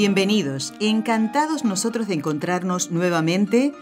[0.00, 3.74] Bienvenidos, encantados nosotros de encontrarnos nuevamente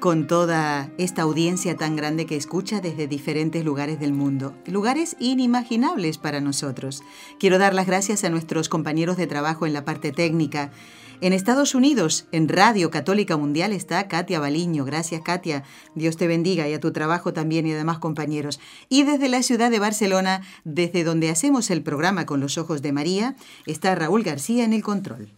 [0.00, 6.18] con toda esta audiencia tan grande que escucha desde diferentes lugares del mundo, lugares inimaginables
[6.18, 7.04] para nosotros.
[7.38, 10.72] Quiero dar las gracias a nuestros compañeros de trabajo en la parte técnica.
[11.20, 14.84] En Estados Unidos, en Radio Católica Mundial, está Katia Baliño.
[14.84, 15.62] Gracias, Katia.
[15.94, 18.58] Dios te bendiga y a tu trabajo también y además compañeros.
[18.88, 22.90] Y desde la ciudad de Barcelona, desde donde hacemos el programa con los ojos de
[22.90, 25.30] María, está Raúl García en el control.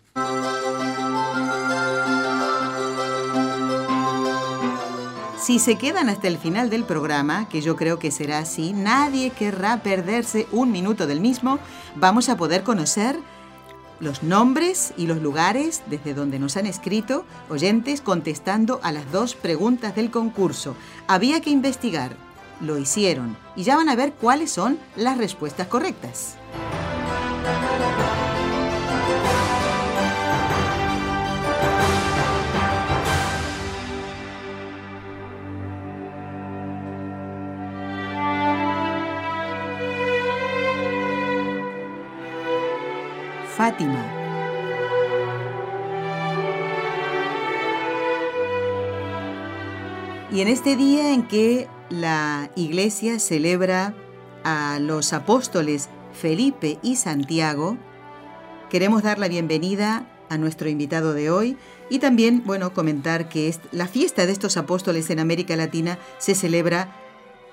[5.43, 9.31] Si se quedan hasta el final del programa, que yo creo que será así, nadie
[9.31, 11.59] querrá perderse un minuto del mismo,
[11.97, 13.19] vamos a poder conocer
[13.99, 19.35] los nombres y los lugares desde donde nos han escrito oyentes contestando a las dos
[19.35, 20.77] preguntas del concurso.
[21.09, 22.13] Había que investigar,
[22.61, 26.37] lo hicieron y ya van a ver cuáles son las respuestas correctas.
[43.57, 44.03] Fátima.
[50.33, 53.95] Y en este día en que la iglesia celebra
[54.45, 57.77] a los apóstoles Felipe y Santiago,
[58.71, 61.59] queremos dar la bienvenida a nuestro invitado de hoy
[61.91, 67.02] y también, bueno, comentar que la fiesta de estos apóstoles en América Latina se celebra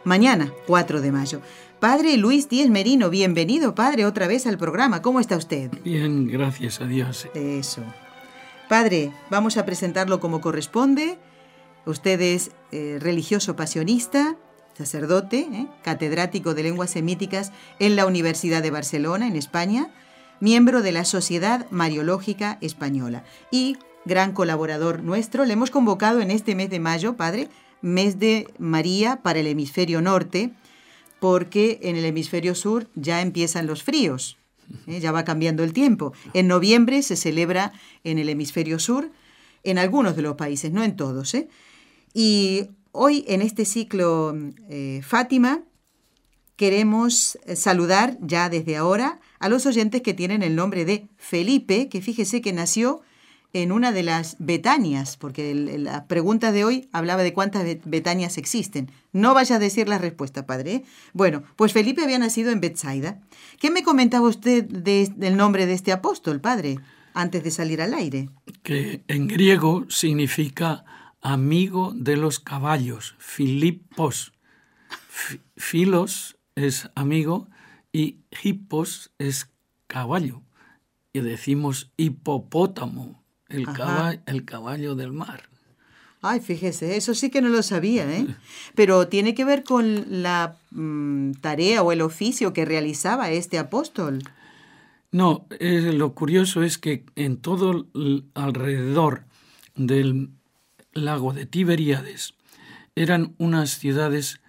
[0.03, 1.41] mañana, 4 de mayo.
[1.79, 5.01] Padre Luis Díez Merino, bienvenido, padre, otra vez al programa.
[5.01, 5.71] ¿Cómo está usted?
[5.83, 7.27] Bien, gracias a Dios.
[7.33, 7.81] Eso.
[8.67, 11.17] Padre, vamos a presentarlo como corresponde.
[11.85, 14.35] Usted es eh, religioso pasionista,
[14.77, 19.89] sacerdote, eh, catedrático de lenguas semíticas en la Universidad de Barcelona, en España,
[20.39, 25.45] miembro de la Sociedad Mariológica Española y gran colaborador nuestro.
[25.45, 27.49] Le hemos convocado en este mes de mayo, padre,
[27.81, 30.51] mes de María para el hemisferio norte,
[31.19, 34.37] porque en el hemisferio sur ya empiezan los fríos,
[34.87, 34.99] ¿eh?
[34.99, 36.13] ya va cambiando el tiempo.
[36.33, 37.73] En noviembre se celebra
[38.03, 39.11] en el hemisferio sur,
[39.63, 41.33] en algunos de los países, no en todos.
[41.33, 41.49] ¿eh?
[42.13, 44.35] Y hoy en este ciclo
[44.69, 45.63] eh, Fátima
[46.55, 52.01] queremos saludar ya desde ahora a los oyentes que tienen el nombre de Felipe, que
[52.01, 53.01] fíjese que nació
[53.53, 58.91] en una de las Betanias, porque la pregunta de hoy hablaba de cuántas Betanias existen.
[59.11, 60.73] No vaya a decir la respuesta, padre.
[60.73, 60.83] ¿eh?
[61.13, 63.21] Bueno, pues Felipe había nacido en Betsaida.
[63.59, 66.79] ¿Qué me comentaba usted del nombre de este apóstol, padre,
[67.13, 68.29] antes de salir al aire?
[68.61, 70.85] Que en griego significa
[71.21, 74.33] amigo de los caballos, Filipos.
[75.57, 77.47] Filos es amigo
[77.91, 79.49] y hippos es
[79.87, 80.43] caballo.
[81.11, 83.18] Y decimos hipopótamo,
[83.49, 85.49] el, caballo, el caballo del mar.
[86.21, 88.27] Ay, fíjese, eso sí que no lo sabía, ¿eh?
[88.75, 94.21] Pero tiene que ver con la mm, tarea o el oficio que realizaba este apóstol.
[95.11, 97.87] No, lo curioso es que en todo
[98.35, 99.23] alrededor
[99.75, 100.29] del
[100.93, 102.33] lago de Tiberíades
[102.95, 104.41] eran unas ciudades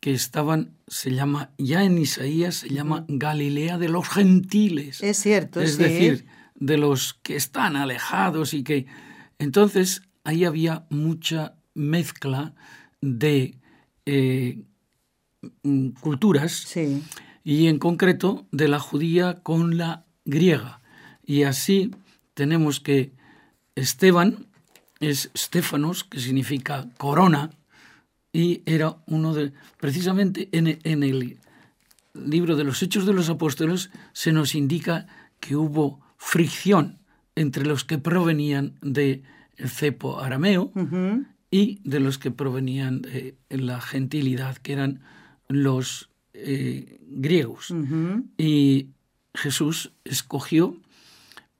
[0.00, 5.02] que estaban, se llama, ya en Isaías se llama Galilea de los gentiles.
[5.02, 6.24] Es cierto, Es decir,
[6.58, 8.86] de los que están alejados y que...
[9.38, 12.54] Entonces ahí había mucha mezcla
[13.00, 13.56] de
[14.06, 14.62] eh,
[15.62, 16.76] mm, culturas
[17.44, 20.80] y en concreto de la judía con la griega.
[21.24, 21.94] Y así
[22.34, 23.12] tenemos que
[23.74, 24.46] Esteban
[25.00, 27.50] es Stefanos, que significa corona,
[28.32, 29.52] y era uno de...
[29.80, 31.38] Precisamente en, en el
[32.14, 35.06] libro de los Hechos de los Apóstoles se nos indica
[35.40, 36.98] que hubo fricción
[37.34, 39.22] entre los que provenían del
[39.56, 40.72] cepo arameo
[41.50, 45.00] y de los que provenían de la gentilidad, que eran
[45.48, 47.72] los eh, griegos.
[48.36, 48.88] Y
[49.34, 50.76] Jesús escogió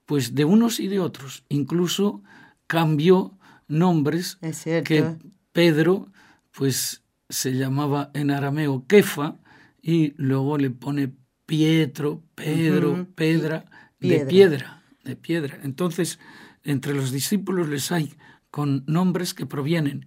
[0.05, 2.23] pues de unos y de otros, incluso
[2.67, 3.39] cambió
[3.69, 4.39] nombres
[4.85, 5.17] que
[5.53, 6.09] Pedro
[6.51, 9.37] pues se llamaba en arameo Kefa
[9.83, 11.13] y luego le pone
[11.47, 13.65] Pietro, Pedro, Pedra,
[14.01, 15.59] de piedra, de piedra.
[15.63, 16.19] Entonces,
[16.65, 18.15] entre los discípulos les hay
[18.51, 20.07] con nombres que provienen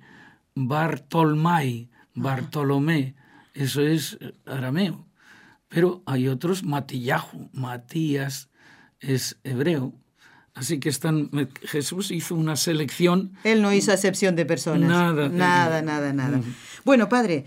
[0.56, 3.16] Bartolmai, Bartolomé,
[3.54, 5.08] eso es arameo.
[5.68, 8.50] Pero hay otros, Matillahu, Matías
[9.00, 9.94] es hebreo.
[10.54, 11.30] Así que están,
[11.64, 13.32] Jesús hizo una selección.
[13.46, 14.90] Él no hizo acepción de personas.
[14.90, 15.30] Nada.
[15.30, 16.42] Nada, nada, nada.
[16.84, 17.46] Bueno, padre,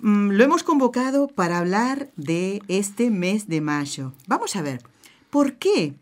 [0.00, 4.12] mm, lo hemos convocado para hablar de este mes de mayo.
[4.26, 4.82] Vamos a ver,
[5.30, 5.94] ¿por qué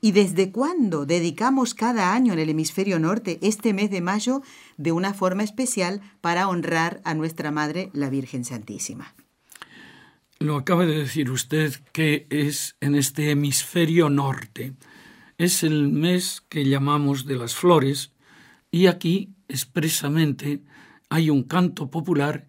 [0.00, 4.42] y desde cuándo dedicamos cada año en el hemisferio norte este mes de mayo
[4.76, 9.14] de una forma especial para honrar a nuestra Madre, la Virgen Santísima?
[10.38, 14.74] Lo acaba de decir usted que es en este hemisferio norte.
[15.38, 18.12] Es el mes que llamamos de las flores
[18.70, 20.60] y aquí expresamente
[21.08, 22.46] hay un canto popular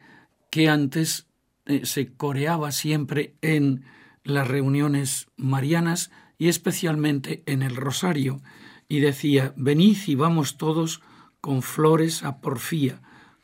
[0.49, 1.27] que antes
[1.65, 3.85] eh, se coreaba siempre en
[4.27, 8.41] las reuniones marianas y especialmente en el rosario
[8.87, 11.01] y decía, venid y vamos todos
[11.41, 13.01] con flores a Porfía,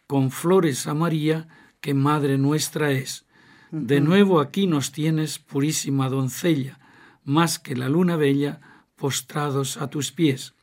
[0.08, 1.48] con flores a María,
[1.82, 3.26] que Madre nuestra es
[3.76, 6.78] de nuevo aquí nos tienes, purísima doncella,
[7.24, 8.62] más que la luna bella,
[8.96, 10.54] postrados a tus pies.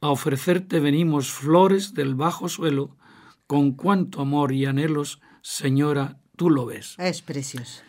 [0.00, 2.96] A ofrecerte venimos flores del bajo suelo,
[3.46, 6.94] con cuánto amor y anhelos, señora, tú lo ves.
[6.98, 7.82] Es precioso.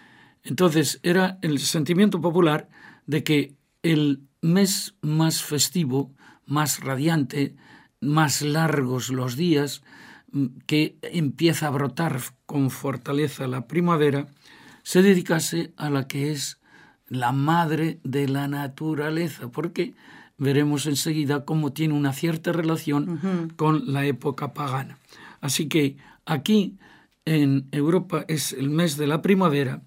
[0.45, 2.69] Entonces era el sentimiento popular
[3.07, 6.13] de que el mes más festivo,
[6.45, 7.55] más radiante,
[7.99, 9.81] más largos los días,
[10.31, 14.27] mm, que empieza a brotar con fortaleza la primavera,
[14.83, 16.59] se dedicase a la que es
[17.07, 19.95] la madre de la naturaleza, porque
[20.37, 24.99] veremos enseguida cómo tiene una cierta relación con la época pagana.
[25.41, 26.77] Así que aquí
[27.25, 29.81] en Europa es el mes de la primavera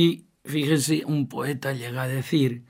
[0.00, 2.64] y fíjense, un poeta llega a decir,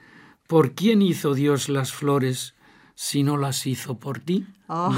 [0.48, 2.56] ¿por quién hizo Dios las flores
[2.96, 4.46] si no las hizo por ti?
[4.66, 4.92] Oh.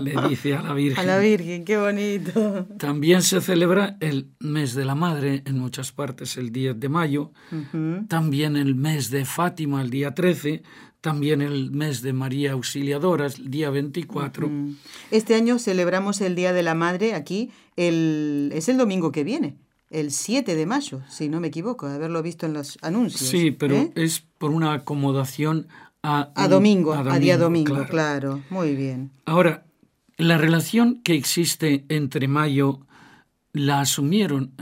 [0.00, 0.98] Le, dice a la Virgen.
[1.04, 2.66] A la Virgen, qué bonito.
[2.76, 7.30] También se celebra el mes de la Madre en muchas partes el 10 de mayo,
[8.08, 10.64] también el mes de Fátima el día 13,
[11.00, 14.50] también el mes de María Auxiliadora el día 24.
[15.12, 19.56] Este año celebramos el Día de la Madre aquí, el, es el domingo que viene
[19.90, 23.28] el 7 de mayo, si no me equivoco, de haberlo visto en los anuncios.
[23.28, 23.92] Sí, pero ¿eh?
[23.96, 25.66] es por una acomodación
[26.02, 28.40] a, domingo, a, día domingo, claro.
[28.48, 29.10] Muy bien.
[29.26, 29.66] Ahora,
[30.16, 32.80] la relación que existe entre Mayo
[33.52, 34.54] la asumieron,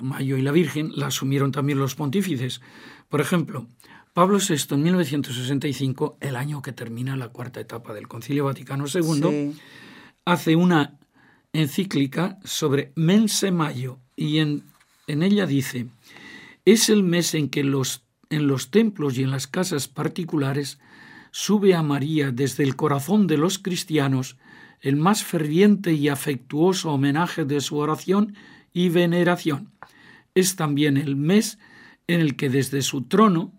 [0.00, 2.62] Mayo y la Virgen, la asumieron también los pontífices.
[3.08, 3.66] Por ejemplo,
[4.14, 9.54] Pablo VI en 1965, el año que termina la cuarta etapa del Concilio Vaticano II,
[10.24, 10.98] hace una
[11.52, 14.64] encíclica sobre Mense Mayo y en,
[15.06, 15.86] en ella dice,
[16.64, 20.78] es el mes en que los en los templos y en las casas particulares,
[21.30, 24.36] sube a María desde el corazón de los cristianos
[24.80, 28.34] el más ferviente y afectuoso homenaje de su oración
[28.72, 29.70] y veneración.
[30.34, 31.58] Es también el mes
[32.06, 33.52] en el que desde su trono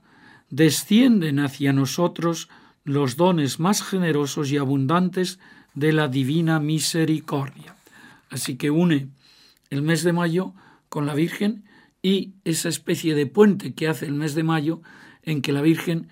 [0.50, 2.48] descienden hacia nosotros
[2.86, 5.40] los dones más generosos y abundantes
[5.74, 7.76] de la divina misericordia.
[8.30, 9.10] Así que une
[9.70, 10.54] el mes de mayo
[10.90, 11.64] con la Virgen
[12.02, 14.82] y esa especie de puente que hace el mes de mayo
[15.24, 16.10] en que la Virgen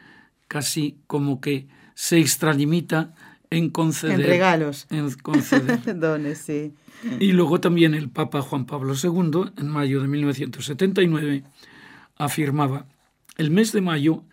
[0.47, 3.13] casi como que se extralimita
[3.49, 4.19] en conceder.
[4.19, 4.87] En regalos.
[4.89, 5.99] En conceder.
[5.99, 6.73] Dones, sí.
[7.19, 11.43] Y luego también el Papa Juan Pablo II, en mayo de 1979,
[12.17, 12.87] afirmaba,
[13.37, 14.23] el mes de mayo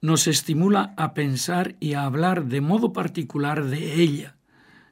[0.00, 4.36] nos estimula a pensar y a hablar de modo particular de ella.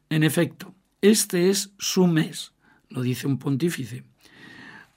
[0.08, 2.52] En efecto, este es su mes,
[2.90, 4.04] lo dice un pontífice.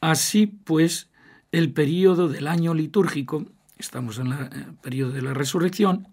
[0.01, 1.09] Así pues,
[1.51, 3.45] el período del año litúrgico,
[3.77, 6.09] estamos en el eh, periodo de la resurrección,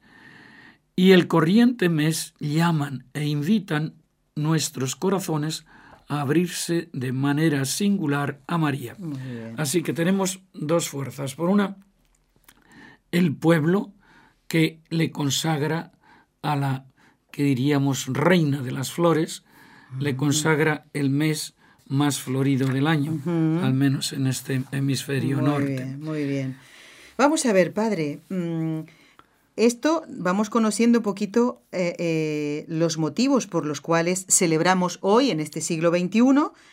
[0.94, 3.94] y el corriente mes llaman e invitan
[4.36, 5.64] nuestros corazones
[6.08, 8.96] a abrirse de manera singular a María.
[9.56, 11.34] Así que tenemos dos fuerzas.
[11.34, 11.76] Por una,
[13.12, 13.92] el pueblo
[14.48, 15.92] que le consagra
[16.42, 16.84] a la
[17.30, 19.44] que diríamos reina de las flores,
[19.98, 21.54] le consagra el mes
[21.90, 23.20] más florido del año,
[23.62, 25.74] al menos en este hemisferio muy norte.
[25.74, 26.56] Bien, muy bien.
[27.18, 28.20] Vamos a ver, padre.
[28.30, 28.80] Mm,
[29.56, 35.40] esto vamos conociendo un poquito eh, eh, los motivos por los cuales celebramos hoy, en
[35.40, 36.22] este siglo XXI,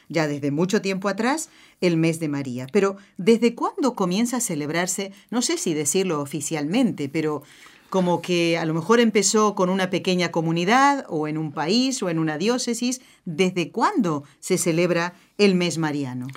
[0.07, 1.49] ya desde mucho tiempo atrás,
[1.81, 2.67] el mes de María.
[2.71, 5.11] Pero ¿desde cuándo comienza a celebrarse?
[5.31, 7.43] No sé si decirlo oficialmente, pero
[7.89, 12.09] como que a lo mejor empezó con una pequeña comunidad o en un país o
[12.09, 13.01] en una diócesis.
[13.25, 16.27] ¿Desde cuándo se celebra el mes mariano?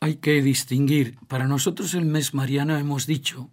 [0.00, 1.18] Hay que distinguir.
[1.28, 3.50] Para nosotros el mes mariano hemos dicho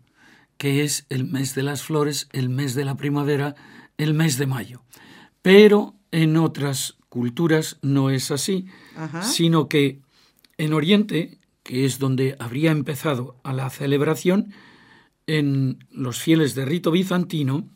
[0.58, 3.56] que es el mes de las flores, el mes de la primavera,
[3.98, 4.84] el mes de mayo.
[5.42, 8.68] Pero en otras culturas no es así,
[9.22, 10.00] sino que
[10.58, 14.54] en Oriente, que es donde habría empezado a la celebración,
[15.28, 17.70] en los fieles de rito bizantino,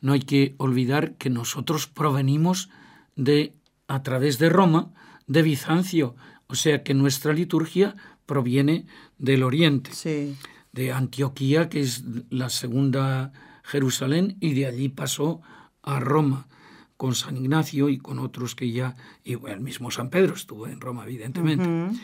[0.00, 2.70] no hay que olvidar que nosotros provenimos
[3.16, 3.54] de,
[3.88, 4.92] a través de Roma,
[5.26, 6.14] de Bizancio,
[6.46, 8.86] o sea que nuestra liturgia proviene
[9.18, 9.90] del Oriente,
[10.72, 13.32] de Antioquía, que es la segunda
[13.64, 15.40] Jerusalén, y de allí pasó
[15.82, 16.46] a Roma
[16.96, 20.80] con San Ignacio y con otros que ya, y el mismo San Pedro estuvo en
[20.80, 21.98] Roma, evidentemente.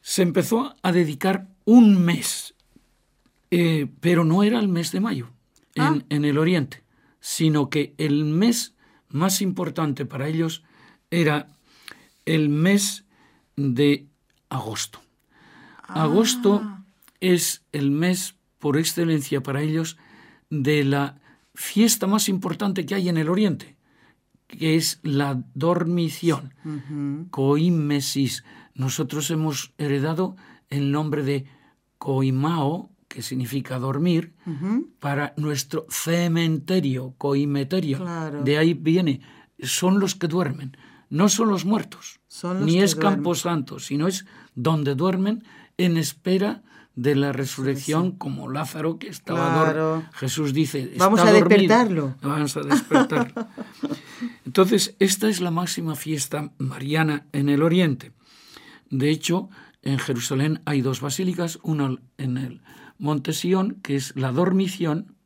[0.00, 2.54] Se empezó a dedicar un mes,
[3.54, 5.28] eh, pero no era el mes de mayo
[5.74, 5.98] en, ah.
[6.08, 6.82] en el Oriente,
[7.20, 8.74] sino que el mes
[9.10, 10.64] más importante para ellos
[11.10, 11.48] era
[12.24, 13.04] el mes
[13.56, 14.06] de
[14.48, 15.00] agosto.
[15.82, 16.04] Ah.
[16.04, 16.62] Agosto
[17.20, 19.98] es el mes por excelencia para ellos
[20.48, 21.20] de la
[21.54, 23.76] fiesta más importante que hay en el Oriente,
[24.48, 26.54] que es la dormición,
[27.30, 28.44] coimesis.
[28.74, 30.36] Nosotros hemos heredado
[30.70, 31.44] el nombre de
[31.98, 34.32] coimao, que significa dormir,
[34.98, 37.98] para nuestro cementerio, coimeterio.
[38.42, 39.20] De ahí viene,
[39.60, 40.76] son los que duermen,
[41.10, 42.20] no son los muertos,
[42.60, 45.44] ni es Camposanto, sino es donde duermen
[45.76, 46.62] en espera
[46.94, 50.04] de la resurrección como Lázaro que estaba dormido.
[50.14, 52.16] Jesús dice, vamos a despertarlo.
[52.22, 53.46] Vamos a despertarlo.
[54.46, 58.12] Entonces, esta es la máxima fiesta mariana en el Oriente.
[58.90, 59.48] De hecho,
[59.82, 62.62] en Jerusalén hay dos basílicas, una en el
[63.02, 65.16] Monte Sion, que es la dormición,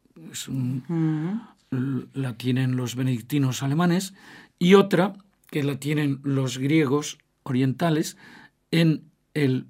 [1.70, 4.14] la tienen los benedictinos alemanes,
[4.58, 5.12] y otra
[5.50, 8.16] que la tienen los griegos orientales
[8.70, 9.02] en
[9.34, 9.66] el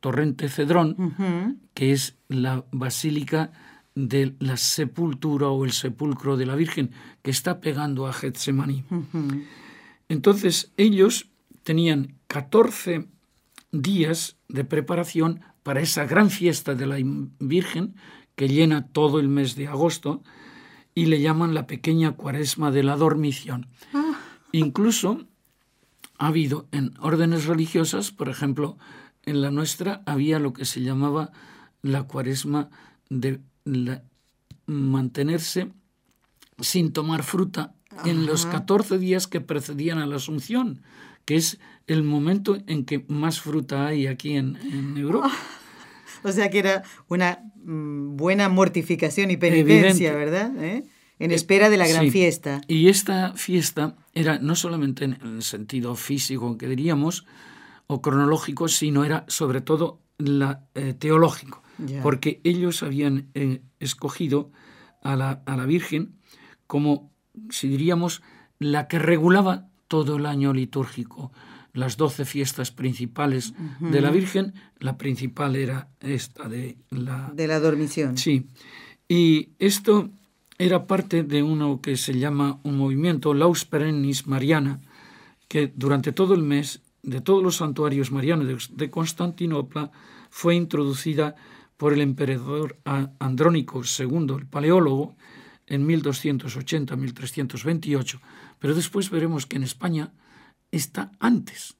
[0.00, 3.52] Torrente Cedrón, que es la basílica
[3.94, 6.90] de la sepultura o el sepulcro de la Virgen,
[7.22, 8.84] que está pegando a Getsemaní.
[10.08, 11.30] Entonces ellos
[11.62, 13.06] tenían 14
[13.70, 16.98] días de preparación para esa gran fiesta de la
[17.40, 17.96] Virgen
[18.36, 20.22] que llena todo el mes de agosto
[20.94, 23.66] y le llaman la pequeña cuaresma de la dormición.
[23.92, 24.20] Ah.
[24.52, 25.26] Incluso
[26.18, 28.78] ha habido en órdenes religiosas, por ejemplo,
[29.24, 31.32] en la nuestra había lo que se llamaba
[31.82, 32.68] la cuaresma
[33.08, 33.40] de
[34.66, 35.72] mantenerse
[36.60, 40.82] sin tomar fruta en los 14 días que precedían a la Asunción,
[41.24, 44.56] que es el momento en que más fruta hay aquí en,
[44.96, 45.30] Europa.
[46.22, 50.52] o sea que era una mm, buena mortificación y penitencia, ¿verdad?
[50.62, 50.84] ¿Eh?
[51.18, 52.60] En eh, espera de la gran fiesta.
[52.68, 57.26] Y esta fiesta era no solamente en el sentido físico que diríamos,
[57.86, 61.62] o cronológico, sino era sobre todo la, eh, teológico,
[62.02, 64.50] porque ellos habían eh, escogido
[65.02, 66.16] a la, a la, Virgen
[66.66, 67.12] como,
[67.50, 68.22] si diríamos,
[68.58, 71.32] la que regulaba todo el año litúrgico.
[71.74, 77.30] Las doce fiestas principales de la Virgen, la principal era esta de la...
[77.34, 78.16] De la dormición.
[78.16, 78.46] Sí.
[79.08, 80.08] Y esto
[80.56, 84.80] era parte de uno que se llama un movimiento, Laus Perennis Mariana,
[85.48, 89.90] que durante todo el mes de todos los santuarios marianos de Constantinopla
[90.30, 91.34] fue introducida
[91.76, 92.78] por el emperador
[93.18, 95.16] Andrónico II, el paleólogo,
[95.66, 98.20] en 1280-1328.
[98.58, 100.12] Pero después veremos que en España
[100.76, 101.74] está antes.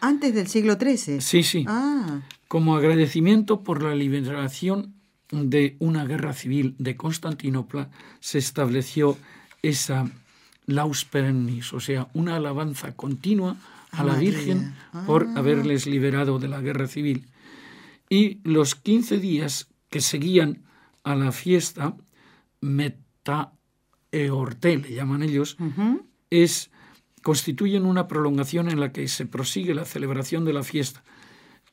[0.00, 1.20] Antes del siglo XIII.
[1.20, 1.64] Sí, sí.
[1.66, 2.20] Ah.
[2.46, 4.94] Como agradecimiento por la liberación
[5.30, 7.90] de una guerra civil de Constantinopla,
[8.20, 9.18] se estableció
[9.62, 10.10] esa
[10.66, 13.56] laus perennis, o sea, una alabanza continua
[13.90, 14.74] a la Virgen
[15.06, 15.38] por ah.
[15.38, 17.26] haberles liberado de la guerra civil.
[18.08, 20.62] Y los 15 días que seguían
[21.04, 21.96] a la fiesta,
[22.60, 23.52] meta
[24.12, 25.56] eorte, le llaman ellos,
[26.30, 26.70] es,
[27.28, 31.04] constituyen una prolongación en la que se prosigue la celebración de la fiesta.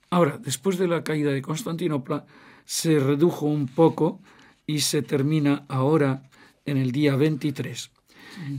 [0.10, 2.26] Ahora, después de la caída de Constantinopla,
[2.66, 4.20] se redujo un poco
[4.68, 6.30] y se termina ahora
[6.66, 7.90] en el día 23.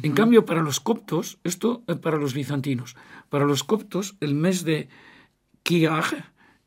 [0.04, 2.96] En cambio, para los coptos, esto es para los bizantinos,
[3.28, 4.88] para los coptos el mes de
[5.64, 6.14] Kiaj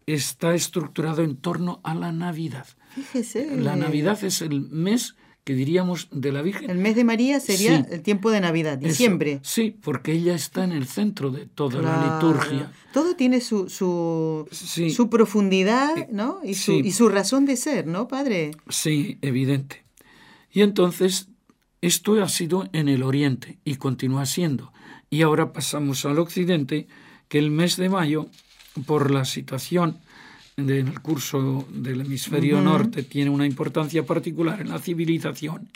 [0.05, 2.67] está estructurado en torno a la Navidad.
[2.93, 3.57] Fíjese.
[3.57, 6.69] La Navidad es el mes que diríamos de la Virgen.
[6.69, 9.39] El mes de María sería el tiempo de Navidad, diciembre.
[9.43, 12.71] sí, porque ella está en el centro de toda la liturgia.
[12.93, 16.39] Todo tiene su, su, su profundidad eh, ¿no?
[16.43, 18.51] y, su, y su razón de ser, ¿no, padre?
[18.69, 19.83] Sí, evidente.
[20.51, 21.29] Y entonces
[21.81, 24.73] esto ha sido en el Oriente y continúa siendo.
[25.09, 26.87] Y ahora pasamos al Occidente,
[27.27, 28.27] que el mes de mayo,
[28.85, 29.97] por la situación
[30.67, 35.69] en el curso del hemisferio norte, tiene una importancia particular en la civilización.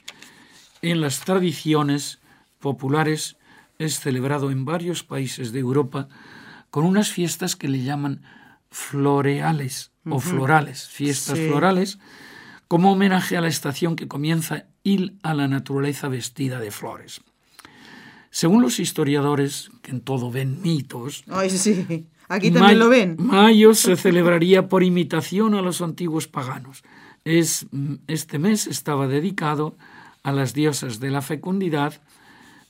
[0.82, 2.20] en las tradiciones
[2.60, 3.38] populares
[3.80, 6.10] es celebrado en varios países de Europa
[6.70, 8.22] con unas fiestas que le llaman
[8.70, 12.00] floreales o florales, fiestas florales,
[12.68, 17.22] como homenaje a la estación que comienza y a la naturaleza vestida de flores.
[18.32, 22.08] Según los historiadores, que en todo ven mitos, Ay, sí.
[22.34, 23.16] Aquí también lo ven.
[23.20, 26.84] Mayo se celebraría por imitación a los antiguos paganos.
[27.26, 27.68] Es,
[28.08, 29.78] este mes estaba dedicado
[30.24, 32.02] a las diosas de la fecundidad,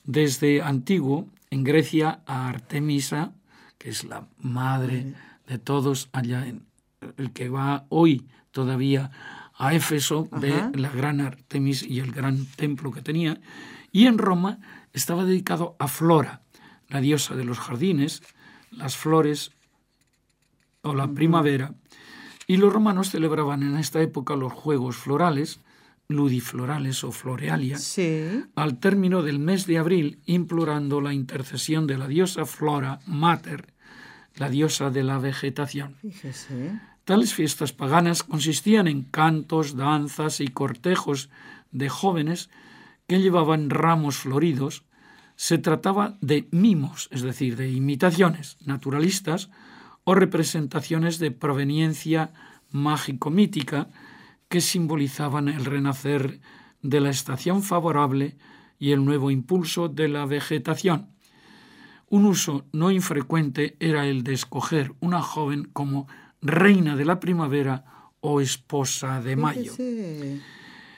[0.04, 3.32] desde antiguo, en Grecia, a Artemisa,
[3.78, 5.14] que es la madre
[5.48, 6.66] de todos allá en
[7.16, 9.10] el que va hoy todavía
[9.56, 13.40] a Éfeso, de la gran Artemis y el gran templo que tenía,
[13.92, 14.58] y en Roma
[14.92, 16.42] estaba dedicado a Flora,
[16.88, 18.22] la diosa de los jardines,
[18.76, 19.52] las flores
[20.82, 21.74] o la primavera,
[22.46, 25.60] y los romanos celebraban en esta época los juegos florales,
[26.08, 27.78] ludiflorales o florealia,
[28.54, 33.72] al término del mes de abril, implorando la intercesión de la diosa Flora Mater,
[34.36, 35.96] la diosa de la vegetación.
[37.04, 41.30] Tales fiestas paganas consistían en cantos, danzas y cortejos
[41.70, 42.50] de jóvenes
[43.06, 44.84] que llevaban ramos floridos.
[45.36, 49.50] Se trataba de mimos, es decir, de imitaciones naturalistas
[50.04, 52.32] o representaciones de proveniencia
[52.70, 53.88] mágico-mítica
[54.48, 56.40] que simbolizaban el renacer
[56.82, 58.36] de la estación favorable
[58.78, 61.08] y el nuevo impulso de la vegetación.
[62.08, 66.06] Un uso no infrecuente era el de escoger una joven como
[66.42, 67.84] reina de la primavera
[68.20, 69.72] o esposa de mayo.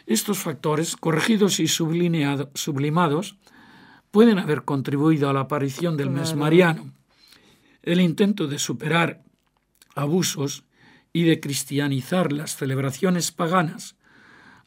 [0.06, 3.36] Estos factores, corregidos y sublimados,
[4.16, 6.90] pueden haber contribuido a la aparición del mes mariano.
[7.82, 9.20] El intento de superar
[9.94, 10.64] abusos
[11.12, 13.94] y de cristianizar las celebraciones paganas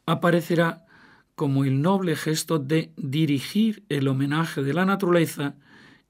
[0.06, 0.86] aparecerá
[1.34, 5.56] como el noble gesto de dirigir el homenaje de la naturaleza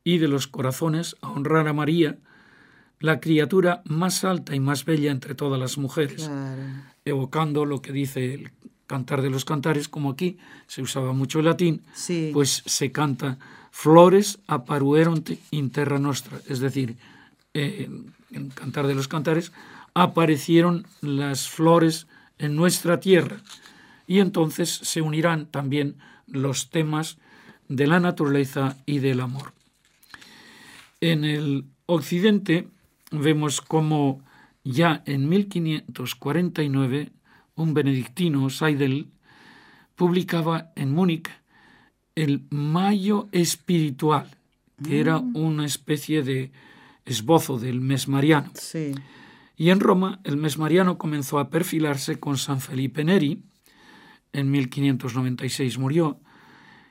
[0.05, 2.19] y de los corazones a honrar a María,
[2.99, 6.31] la criatura más alta y más bella entre todas las mujeres,
[7.07, 8.51] evocando lo que dice el
[8.91, 11.83] cantar de los cantares, como aquí se usaba mucho el latín,
[12.33, 13.39] pues se canta
[13.71, 16.97] flores aparueronte in terra nostra, es decir,
[17.55, 17.89] eh,
[18.33, 19.53] en cantar de los cantares,
[19.95, 22.09] aparecieron las flores
[22.41, 23.37] en nuestra tierra
[24.09, 25.95] y entonces se unirán también
[26.27, 27.19] los temas
[27.69, 29.53] de la naturaleza y del amor.
[31.01, 32.67] En el occidente
[33.13, 34.21] vemos como
[34.65, 37.13] ya en 1549
[37.61, 39.09] un benedictino, Seidel,
[39.95, 41.31] publicaba en Múnich
[42.15, 44.37] el Mayo Espiritual,
[44.83, 45.37] que era mm.
[45.37, 46.53] una especie de
[47.05, 48.51] esbozo del mes mariano.
[48.55, 48.95] Sí.
[49.57, 53.43] Y en Roma el mes mariano comenzó a perfilarse con San Felipe Neri,
[54.33, 56.21] en 1596 murió,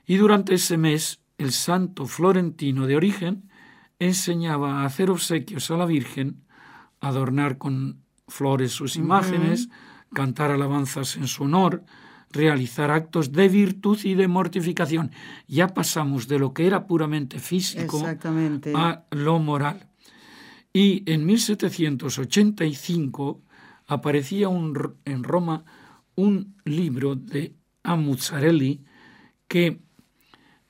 [0.06, 3.50] y durante ese mes el santo florentino de origen
[3.98, 6.44] enseñaba a hacer obsequios a la Virgen,
[7.00, 9.70] adornar con flores sus imágenes,
[10.14, 11.84] cantar alabanzas en su honor,
[12.32, 15.12] realizar actos de virtud y de mortificación.
[15.48, 18.04] Ya pasamos de lo que era puramente físico
[18.76, 19.88] a lo moral.
[20.72, 23.42] Y en 1785
[23.88, 24.48] aparecía
[25.06, 25.66] en Roma
[26.16, 28.84] un libro de Amuzzarelli
[29.48, 29.80] que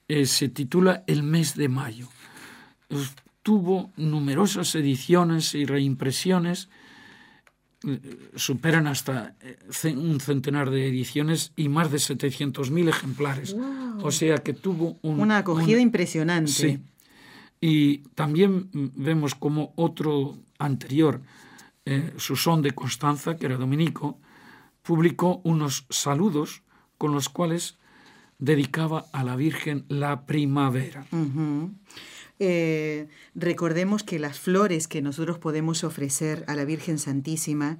[0.07, 2.07] eh, se titula El mes de mayo.
[3.43, 6.69] Tuvo numerosas ediciones y reimpresiones,
[8.35, 9.57] superan hasta eh,
[9.95, 13.55] un centenar de ediciones y más de 700.000 ejemplares.
[14.01, 16.51] O sea que tuvo una acogida impresionante.
[16.51, 16.79] Sí.
[17.61, 21.21] Y también vemos como otro anterior,
[21.85, 24.17] eh, Susón de Constanza, que era dominico,
[24.81, 26.63] publicó unos saludos
[26.97, 27.77] con los cuales
[28.37, 31.05] dedicaba a la Virgen la primavera.
[32.39, 37.77] Eh, recordemos que las flores que nosotros podemos ofrecer a la Virgen Santísima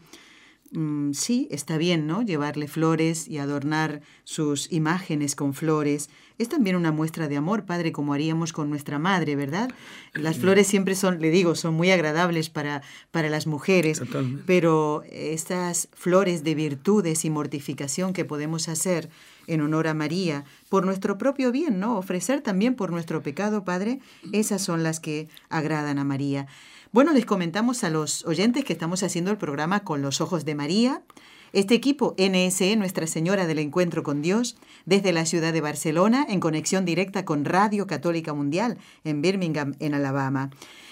[0.72, 2.22] Mm, sí, está bien, ¿no?
[2.22, 6.10] Llevarle flores y adornar sus imágenes con flores.
[6.38, 9.72] Es también una muestra de amor, Padre, como haríamos con nuestra madre, ¿verdad?
[10.14, 14.02] Las flores siempre son, le digo, son muy agradables para, para las mujeres,
[14.46, 19.10] pero estas flores de virtudes y mortificación que podemos hacer
[19.50, 21.98] en honor a María, por nuestro propio bien, ¿no?
[21.98, 24.00] Ofrecer también por nuestro pecado, Padre,
[24.32, 26.48] esas son las que agradan a María.
[26.92, 30.56] Bueno, les comentamos a los oyentes que estamos haciendo el programa con los ojos de
[30.56, 31.04] María.
[31.52, 36.40] Este equipo NSE, Nuestra Señora del Encuentro con Dios, desde la ciudad de Barcelona, en
[36.40, 40.52] conexión directa con Radio Católica Mundial en Birmingham, en Alabama.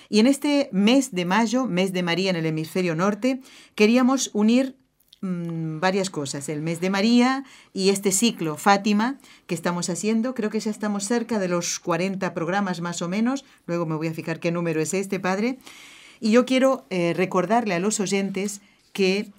[0.10, 3.42] Y en este mes de mayo, mes de María en el hemisferio norte,
[3.76, 4.76] queríamos unir
[5.22, 10.34] mm, varias cosas, el mes de María y este ciclo Fátima que estamos haciendo.
[10.34, 13.46] Creo que ya estamos cerca de los 40 programas más o menos.
[13.66, 15.60] Luego me voy a fijar qué número es este, Padre.
[16.20, 18.62] Y yo quiero eh, recordarle a los oyentes
[18.94, 19.32] que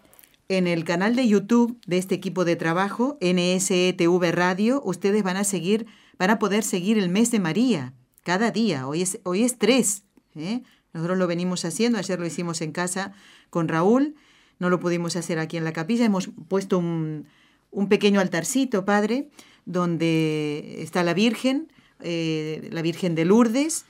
[0.49, 5.45] en el canal de YouTube de este equipo de trabajo, NSETV Radio, ustedes van a
[5.45, 5.87] seguir,
[6.19, 8.87] van a poder seguir el mes de María cada día.
[8.87, 10.05] Hoy es, hoy es tres.
[10.35, 10.63] ¿eh?
[10.93, 13.13] Nosotros lo venimos haciendo, ayer lo hicimos en casa
[13.51, 14.15] con Raúl,
[14.59, 17.27] no lo pudimos hacer aquí en la capilla, hemos puesto un,
[17.71, 19.29] un pequeño altarcito, Padre,
[19.65, 23.85] donde está la Virgen, eh, la Virgen de Lourdes,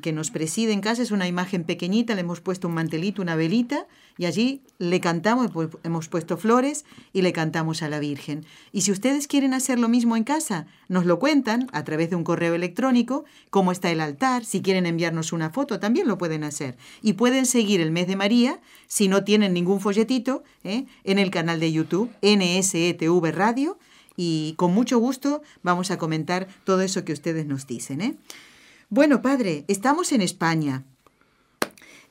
[0.00, 3.34] que nos preside en casa es una imagen pequeñita, le hemos puesto un mantelito, una
[3.34, 8.46] velita, y allí le cantamos, pues, hemos puesto flores y le cantamos a la Virgen.
[8.70, 12.16] Y si ustedes quieren hacer lo mismo en casa, nos lo cuentan a través de
[12.16, 16.44] un correo electrónico, cómo está el altar, si quieren enviarnos una foto, también lo pueden
[16.44, 16.76] hacer.
[17.02, 20.86] Y pueden seguir el mes de María, si no tienen ningún folletito, ¿eh?
[21.02, 23.78] en el canal de YouTube, NSETV Radio,
[24.16, 28.00] y con mucho gusto vamos a comentar todo eso que ustedes nos dicen.
[28.00, 28.16] ¿eh?
[28.88, 30.84] Bueno, padre, estamos en España.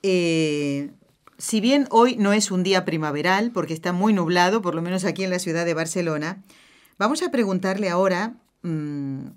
[0.04, 0.92] Eh,
[1.38, 5.06] si bien hoy no es un día primaveral, porque está muy nublado, por lo menos
[5.06, 6.44] aquí en la ciudad de Barcelona,
[6.98, 9.28] vamos a preguntarle ahora mm,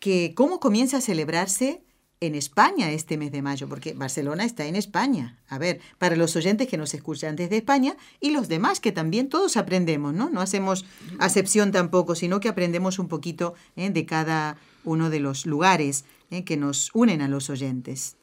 [0.00, 1.84] que cómo comienza a celebrarse
[2.18, 5.38] en España este mes de mayo, porque Barcelona está en España.
[5.48, 9.28] A ver, para los oyentes que nos escuchan desde España y los demás que también
[9.28, 10.30] todos aprendemos, ¿no?
[10.30, 10.84] No hacemos
[11.20, 13.90] acepción tampoco, sino que aprendemos un poquito ¿eh?
[13.90, 16.44] de cada uno de los lugares ¿eh?
[16.44, 18.16] que nos unen a los oyentes.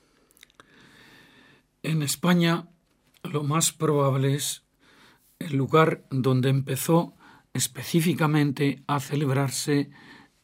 [1.84, 2.68] En España
[3.24, 4.64] lo más probable es
[5.40, 7.14] el lugar donde empezó
[7.54, 9.90] específicamente a celebrarse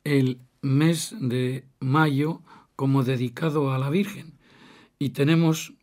[0.04, 2.42] el mes de mayo
[2.76, 4.38] como dedicado a la Virgen.
[5.00, 5.74] Y tenemos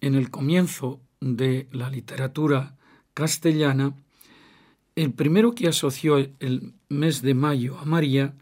[0.00, 2.76] en el comienzo de la literatura
[3.12, 3.94] castellana,
[4.96, 8.34] el primero que asoció el mes de mayo a María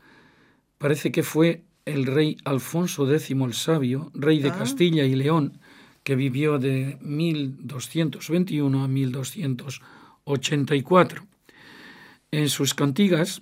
[0.78, 4.58] parece que fue el rey Alfonso X el Sabio, rey de ah.
[4.58, 5.58] Castilla y León,
[6.02, 11.26] que vivió de 1221 a 1284.
[12.30, 13.40] En sus cantigas,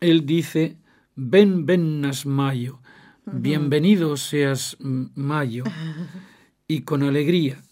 [0.00, 0.76] él dice,
[1.16, 2.78] ven, vennas mayo,
[3.26, 5.64] bienvenido seas mayo,
[6.68, 7.64] y con alegría.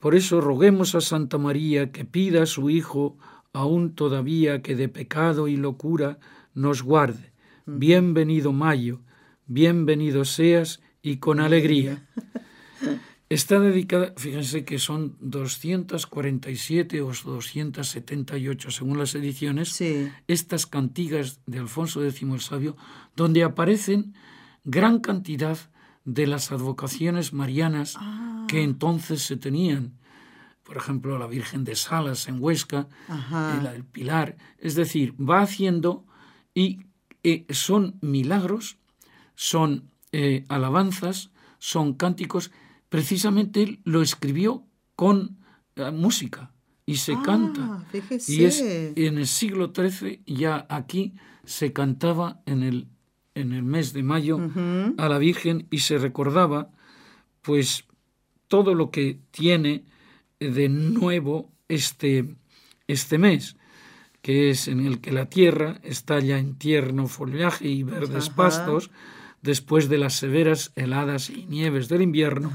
[0.00, 3.16] Por eso roguemos a Santa María que pida a su Hijo,
[3.52, 6.18] aún todavía que de pecado y locura
[6.52, 7.30] nos guarde.
[7.66, 9.02] Bienvenido mayo,
[9.48, 12.06] bienvenido seas y con alegría.
[13.30, 19.82] Está dedicada, fíjense que son 247 o 278 según las ediciones,
[20.28, 22.76] estas cantigas de Alfonso X el Sabio,
[23.16, 24.14] donde aparecen
[24.64, 25.58] gran cantidad
[26.04, 28.46] de las advocaciones marianas ah.
[28.48, 29.98] que entonces se tenían.
[30.62, 34.36] Por ejemplo, la Virgen de Salas en Huesca, y la del Pilar.
[34.58, 36.06] Es decir, va haciendo
[36.54, 36.80] y
[37.24, 38.78] eh, son milagros
[39.38, 42.50] son eh, alabanzas, son cánticos.
[42.88, 45.38] Precisamente lo escribió con
[45.76, 46.50] eh, música
[46.84, 47.86] y se ah, canta.
[48.26, 52.88] Y es en el siglo XIII ya aquí se cantaba en el,
[53.36, 54.40] en el mes de mayo
[54.96, 56.72] a la Virgen y se recordaba
[57.42, 57.84] pues
[58.48, 59.84] todo lo que tiene
[60.40, 62.34] de nuevo este,
[62.88, 63.54] este mes
[64.20, 68.90] que es en el que la tierra estalla en tierno follaje y verdes pastos,
[69.48, 72.52] después de las severas heladas y nieves del invierno,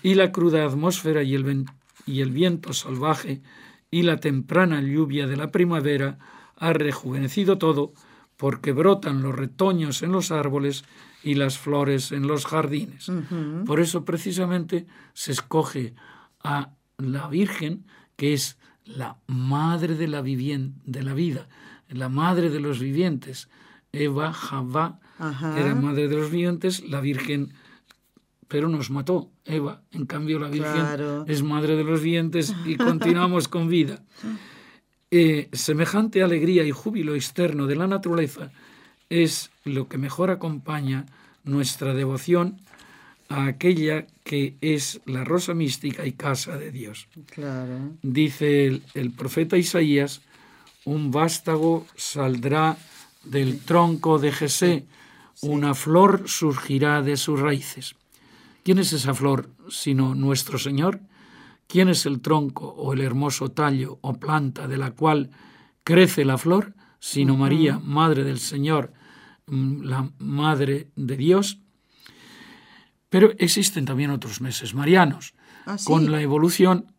[0.00, 1.66] y la cruda atmósfera y el,
[2.06, 3.42] y el viento salvaje
[3.90, 6.20] y la temprana lluvia de la primavera
[6.56, 7.94] ha rejuvenecido todo,
[8.36, 10.84] porque brotan los retoños en los árboles
[11.24, 13.10] y las flores en los jardines.
[13.66, 15.94] Por eso precisamente se escoge
[16.44, 21.48] a la Virgen, que es la madre de la, de la vida,
[21.88, 23.48] la madre de los vivientes,
[23.90, 25.00] Eva, Javá,
[25.56, 27.52] era madre de los vivientes, la Virgen,
[28.48, 29.82] pero nos mató, Eva.
[29.92, 34.02] En cambio, la Virgen es madre de los vivientes y continuamos con vida.
[35.10, 38.52] Eh, semejante alegría y júbilo externo de la naturaleza
[39.08, 41.06] es lo que mejor acompaña
[41.44, 42.60] nuestra devoción
[43.28, 47.08] a aquella que es la rosa mística y casa de Dios.
[48.02, 50.22] Dice el, el profeta Isaías,
[50.84, 52.76] un vástago saldrá
[53.24, 54.84] del tronco de Jesé,
[55.42, 57.94] una flor surgirá de sus raíces.
[58.62, 61.00] ¿Quién es esa flor sino nuestro Señor?
[61.66, 65.30] ¿Quién es el tronco o el hermoso tallo o planta de la cual
[65.84, 68.92] crece la flor, sino María, Madre del Señor,
[69.46, 71.60] mm, la Madre de Dios?
[73.08, 75.34] Pero existen también otros meses marianos.
[75.66, 76.92] Ah, con la evolución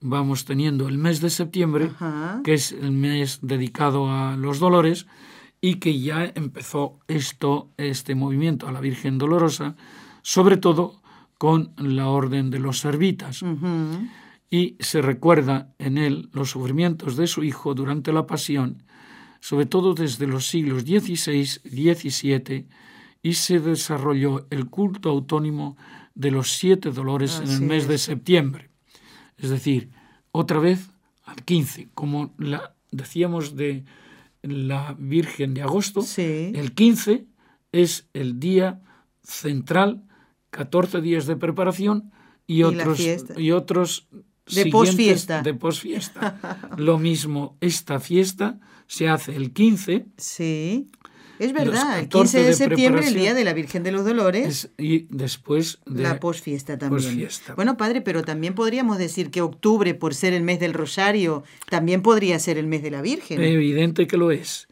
[0.00, 1.90] vamos teniendo el mes de septiembre,
[2.44, 5.06] que es el mes dedicado a los dolores,
[5.64, 9.76] y que ya empezó esto, este movimiento a la Virgen Dolorosa,
[10.20, 11.00] sobre todo
[11.38, 13.40] con la Orden de los Servitas.
[14.50, 18.82] Y se recuerda en él los sufrimientos de su hijo durante la pasión,
[19.40, 22.66] sobre todo desde los siglos XVI, XVII,
[23.22, 25.78] y se desarrolló el culto autónimo
[26.14, 28.68] de los siete dolores en el mes de septiembre.
[29.38, 29.88] Es decir,
[30.30, 30.90] otra vez
[31.24, 33.86] al 15, como la, decíamos de
[34.44, 37.26] la Virgen de agosto, el 15
[37.72, 38.82] es el día
[39.22, 40.04] central,
[40.50, 42.12] 14 días de preparación
[42.46, 43.00] y, otros,
[43.36, 44.08] y otros
[44.46, 45.42] de posfiesta.
[45.42, 46.70] De posfiesta.
[46.76, 50.06] Lo mismo, esta fiesta se hace el 15.
[50.16, 50.90] Sí.
[51.38, 54.70] Es verdad, el 15 de, septiembre, el día de la Virgen de los Dolores.
[54.78, 57.28] y después de la posfiesta también.
[57.56, 62.02] Bueno, padre, pero también podríamos decir que octubre, por ser el mes del Rosario, también
[62.02, 63.42] podría ser el mes de la Virgen.
[63.42, 64.68] Evidente que lo es.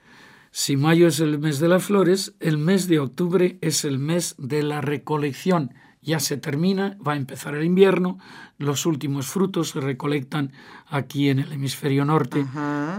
[0.50, 4.34] Si mayo es el mes de las flores, el mes de octubre es el mes
[4.38, 5.72] de la recolección.
[6.02, 8.18] Ya se termina, va a empezar el invierno,
[8.58, 10.52] los últimos frutos se recolectan
[10.86, 12.44] aquí en el hemisferio norte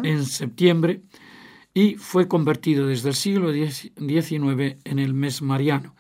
[0.03, 1.01] en septiembre
[1.73, 5.95] y fue convertido desde el siglo XIX en el mes mariano.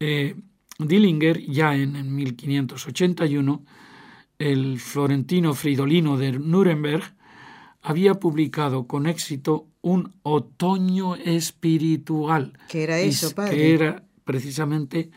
[0.00, 0.34] Eh,
[0.78, 3.64] Dillinger, ya en, 1581,
[4.38, 7.14] el florentino Fridolino de Nuremberg,
[7.80, 12.58] había publicado con éxito un otoño espiritual.
[12.68, 13.54] ¿Qué era eso, padre?
[13.54, 15.10] Que era precisamente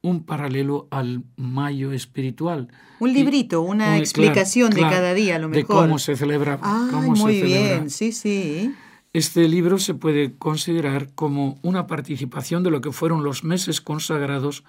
[0.00, 2.68] un paralelo al mayo espiritual.
[2.98, 5.62] Un librito, una explicación de cada día, a lo mejor.
[5.62, 6.60] De cómo se celebraba.
[6.62, 8.74] Ah, muy bien, sí, sí.
[9.14, 14.64] Este libro se puede considerar como una participación de lo que fueron los meses consagrados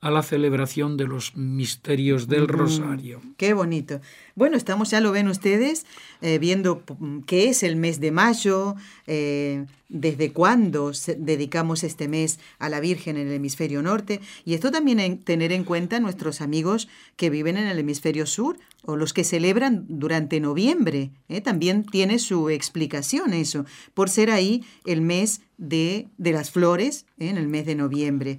[0.00, 3.20] a la celebración de los misterios del Rosario.
[3.36, 4.00] Qué bonito.
[4.36, 5.86] Bueno, estamos, ya lo ven ustedes,
[6.20, 6.84] eh, viendo
[7.26, 8.76] qué es el mes de mayo,
[9.08, 14.70] eh, desde cuándo dedicamos este mes a la Virgen en el hemisferio norte, y esto
[14.70, 19.12] también en tener en cuenta nuestros amigos que viven en el hemisferio sur o los
[19.12, 21.10] que celebran durante noviembre.
[21.28, 21.40] ¿eh?
[21.40, 27.36] También tiene su explicación eso, por ser ahí el mes de, de las flores, en
[27.36, 28.38] el mes de noviembre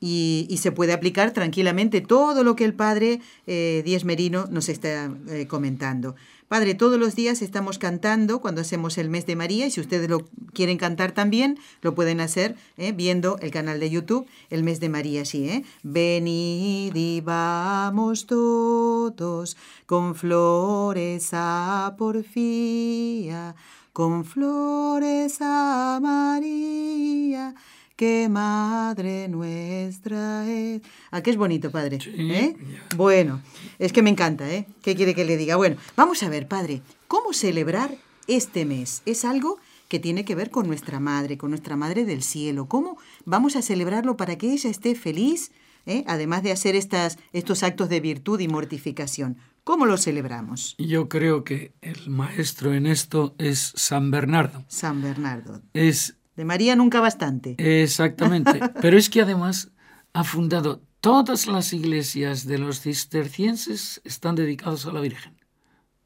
[0.00, 5.46] y, se puede aplicar tranquilamente todo lo que el padre eh, Merino nos está eh,
[5.46, 6.16] comentando.
[6.48, 10.08] Padre, todos los días estamos cantando cuando hacemos el mes de María y si ustedes
[10.08, 14.78] lo quieren cantar también, lo pueden hacer eh, viendo el canal de YouTube, el mes
[14.78, 15.64] de María, sí, ¿eh?
[15.82, 19.56] Venid y vamos todos
[19.86, 23.56] con flores a porfía,
[23.92, 27.56] con flores a María
[27.96, 30.82] que Madre nuestra es.
[31.10, 31.98] Ah, que es bonito, Padre.
[32.06, 32.54] ¿eh?
[32.94, 33.40] Bueno,
[33.78, 34.66] es que me encanta, ¿eh?
[34.82, 35.56] ¿Qué quiere que le diga?
[35.56, 39.02] Bueno, vamos a ver, Padre, ¿cómo celebrar este mes?
[39.06, 42.66] Es algo que tiene que ver con nuestra Madre, con nuestra Madre del Cielo.
[42.66, 45.50] ¿Cómo vamos a celebrarlo para que ella esté feliz,
[45.86, 46.04] ¿eh?
[46.06, 49.38] además de hacer estas, estos actos de virtud y mortificación?
[49.64, 50.76] ¿Cómo lo celebramos?
[50.78, 54.64] Yo creo que el maestro en esto es San Bernardo.
[54.68, 55.62] San Bernardo.
[55.72, 57.56] Es de María nunca bastante.
[57.58, 58.60] Exactamente.
[58.82, 59.70] Pero es que además
[60.12, 65.34] ha fundado todas las iglesias de los cistercienses están dedicadas a la Virgen.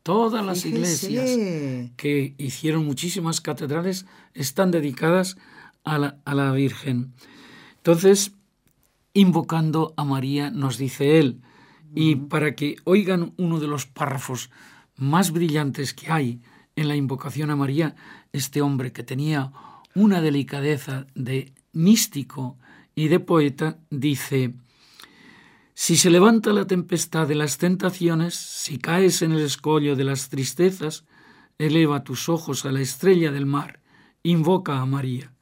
[0.02, 1.38] Todas las iglesias
[1.96, 5.36] que hicieron muchísimas catedrales están dedicadas
[5.84, 7.12] a la, a la Virgen.
[7.76, 8.32] Entonces,
[9.12, 11.42] invocando a María, nos dice él,
[11.94, 14.50] y para que oigan uno de los párrafos
[14.96, 16.40] más brillantes que hay
[16.76, 17.96] en la invocación a María,
[18.32, 19.52] este hombre que tenía
[19.94, 22.56] una delicadeza de místico
[22.94, 24.54] y de poeta, dice,
[25.74, 30.28] si se levanta la tempestad de las tentaciones, si caes en el escollo de las
[30.28, 31.06] tristezas,
[31.58, 33.80] eleva tus ojos a la estrella del mar,
[34.22, 35.32] invoca a María.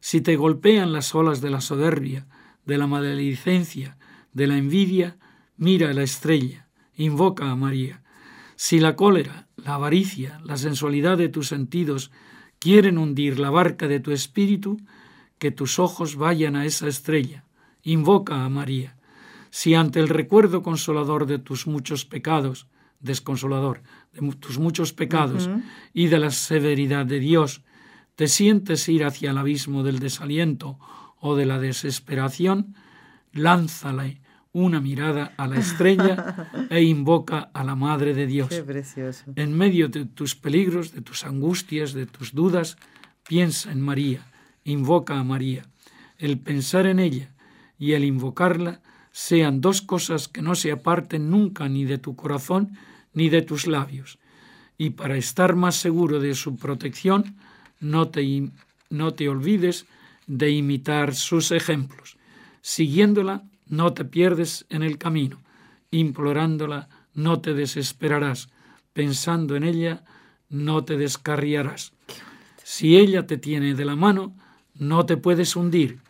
[0.00, 2.26] Si te golpean las olas de la soberbia,
[2.64, 3.98] de la maledicencia,
[4.32, 5.18] de la envidia,
[5.56, 8.02] mira a la estrella, invoca a María.
[8.56, 12.10] Si la cólera, la avaricia, la sensualidad de tus sentidos
[12.64, 14.78] quieren hundir la barca de tu espíritu,
[15.36, 17.44] que tus ojos vayan a esa estrella.
[17.82, 18.96] Invoca a María.
[19.50, 22.66] Si ante el recuerdo consolador de tus muchos pecados,
[23.00, 23.82] desconsolador,
[24.14, 25.50] de tus muchos pecados
[25.92, 27.60] y de la severidad de Dios,
[28.16, 30.78] te sientes ir hacia el abismo del desaliento
[31.20, 32.76] o de la desesperación,
[33.34, 34.22] lánzale
[34.54, 38.50] una mirada a la estrella e invoca a la Madre de Dios.
[38.50, 39.24] Qué precioso.
[39.34, 42.78] En medio de tus peligros, de tus angustias, de tus dudas,
[43.26, 44.24] piensa en María,
[44.62, 45.66] invoca a María.
[46.18, 47.34] El pensar en ella
[47.80, 52.78] y el invocarla sean dos cosas que no se aparten nunca ni de tu corazón
[53.12, 54.18] ni de tus labios.
[54.78, 57.34] Y para estar más seguro de su protección,
[57.80, 58.50] no te,
[58.88, 59.86] no te olvides
[60.28, 62.16] de imitar sus ejemplos.
[62.60, 65.42] Siguiéndola, no te pierdes en el camino.
[65.90, 68.48] Implorándola, no te desesperarás.
[68.92, 70.04] Pensando en ella,
[70.48, 71.92] no te descarriarás.
[72.62, 74.34] Si ella te tiene de la mano,
[74.74, 76.00] no te puedes hundir.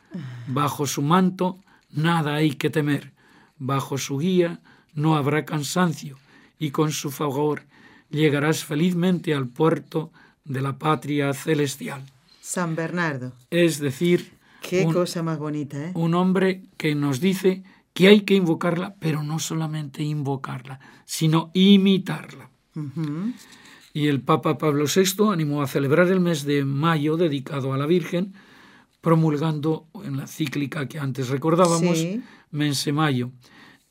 [0.47, 1.59] Bajo su manto,
[1.91, 3.13] nada hay que temer.
[3.59, 4.61] Bajo su guía,
[4.95, 6.19] no habrá cansancio.
[6.59, 7.65] Y con su favor,
[8.11, 10.13] llegarás felizmente al puerto
[10.45, 12.03] de la patria celestial.
[12.41, 13.33] San Bernardo.
[13.51, 14.34] Es decir,
[14.69, 15.93] Qué cosa más bonita, ¿eh?
[15.95, 22.51] Un hombre que nos dice que hay que invocarla, pero no solamente invocarla, sino imitarla.
[23.93, 27.87] Y el Papa Pablo VI animó a celebrar el mes de mayo dedicado a la
[27.87, 28.35] Virgen,
[29.01, 32.23] promulgando en la cíclica que antes recordábamos, Sí.
[32.51, 33.31] Mense Mayo.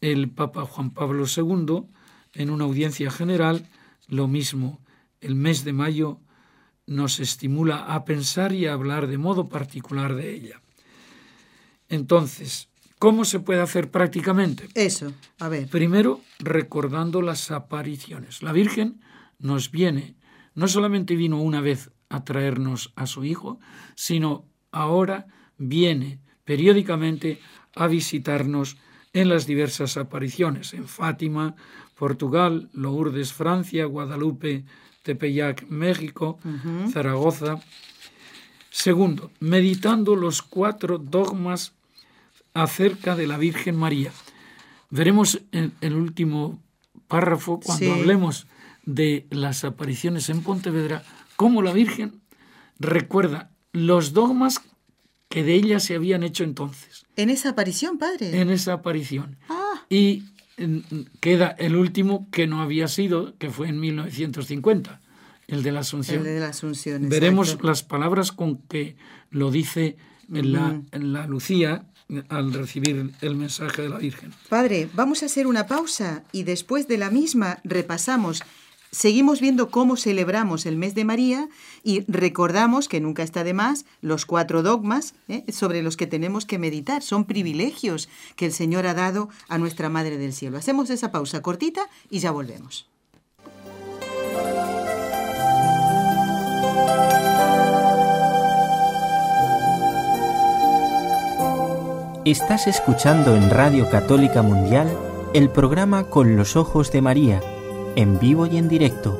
[0.01, 1.83] El Papa Juan Pablo II,
[2.33, 3.67] en una audiencia general,
[4.07, 4.79] lo mismo,
[5.21, 6.19] el mes de mayo
[6.85, 10.61] nos estimula a pensar y a hablar de modo particular de ella.
[11.89, 12.69] Entonces,
[12.99, 14.67] ¿cómo se puede hacer prácticamente?
[14.73, 15.69] Eso, a ver.
[15.69, 18.41] Primero, recordando las apariciones.
[18.41, 19.01] La Virgen
[19.39, 20.15] nos viene,
[20.55, 23.59] no solamente vino una vez a traernos a su Hijo,
[23.95, 27.39] sino ahora viene periódicamente
[27.75, 28.77] a visitarnos
[29.13, 31.55] en las diversas apariciones, en Fátima,
[31.95, 34.65] Portugal, Lourdes, Francia, Guadalupe,
[35.03, 36.39] Tepeyac, México,
[36.91, 37.59] Zaragoza.
[38.71, 41.73] Segundo, meditando los cuatro dogmas
[42.53, 44.11] acerca de la Virgen María.
[44.89, 46.59] Veremos en el último
[47.07, 47.91] párrafo, cuando Sí.
[47.91, 48.47] hablemos
[48.85, 51.03] de las apariciones en Pontevedra,
[51.35, 52.21] cómo la Virgen
[52.79, 54.61] recuerda los dogmas
[55.29, 58.39] que de ella se habían hecho entonces, En esa aparición, padre.
[58.39, 59.37] en esa aparición.
[59.49, 60.23] Ah, Y
[61.19, 65.01] queda el último que no había sido, que fue en 1950,
[65.47, 66.19] el de la Asunción.
[66.19, 67.09] el de la Asunción.
[67.09, 67.67] Veremos exacto.
[67.67, 68.95] las palabras con que
[69.31, 69.97] lo dice
[70.29, 71.85] la, en la Lucía
[72.29, 74.31] al recibir el mensaje de la Virgen.
[74.49, 78.43] Padre, vamos a hacer una pausa y después de la misma repasamos.
[78.93, 81.49] Seguimos viendo cómo celebramos el mes de María
[81.83, 85.51] y recordamos, que nunca está de más, los cuatro dogmas ¿eh?
[85.51, 87.01] sobre los que tenemos que meditar.
[87.01, 90.59] Son privilegios que el Señor ha dado a nuestra Madre del Cielo.
[90.59, 92.87] Hacemos esa pausa cortita y ya volvemos.
[102.25, 104.87] Estás escuchando en Radio Católica Mundial
[105.33, 107.41] el programa Con los Ojos de María,
[107.95, 109.19] en vivo y en directo,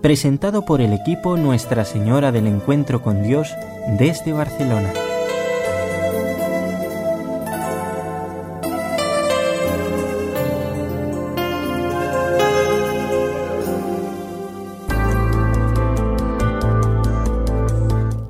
[0.00, 3.54] presentado por el equipo Nuestra Señora del Encuentro con Dios
[3.98, 4.92] desde Barcelona.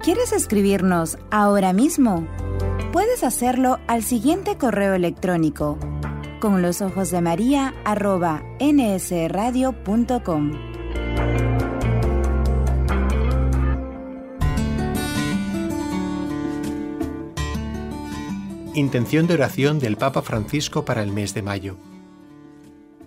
[0.02, 2.26] ¿Quieres escribirnos ahora mismo?
[2.92, 5.78] Puedes hacerlo al siguiente correo electrónico
[6.44, 10.52] con los ojos de María arroba nsradio.com.
[18.74, 21.78] Intención de oración del Papa Francisco para el mes de mayo.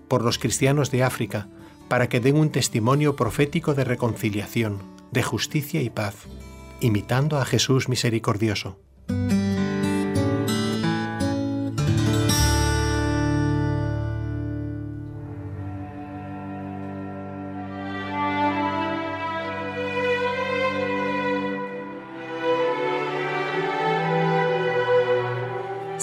[0.07, 1.47] Por los cristianos de África,
[1.89, 4.79] para que den un testimonio profético de reconciliación,
[5.11, 6.25] de justicia y paz,
[6.79, 8.79] imitando a Jesús misericordioso.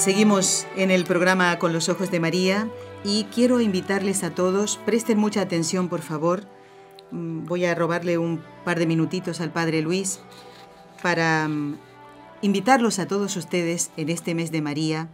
[0.05, 2.69] Seguimos en el programa Con los Ojos de María
[3.05, 6.47] y quiero invitarles a todos, presten mucha atención por favor.
[7.11, 10.21] Mm, Voy a robarle un par de minutitos al Padre Luis
[11.03, 11.79] para mm,
[12.43, 15.09] invitarlos a todos ustedes en este mes de María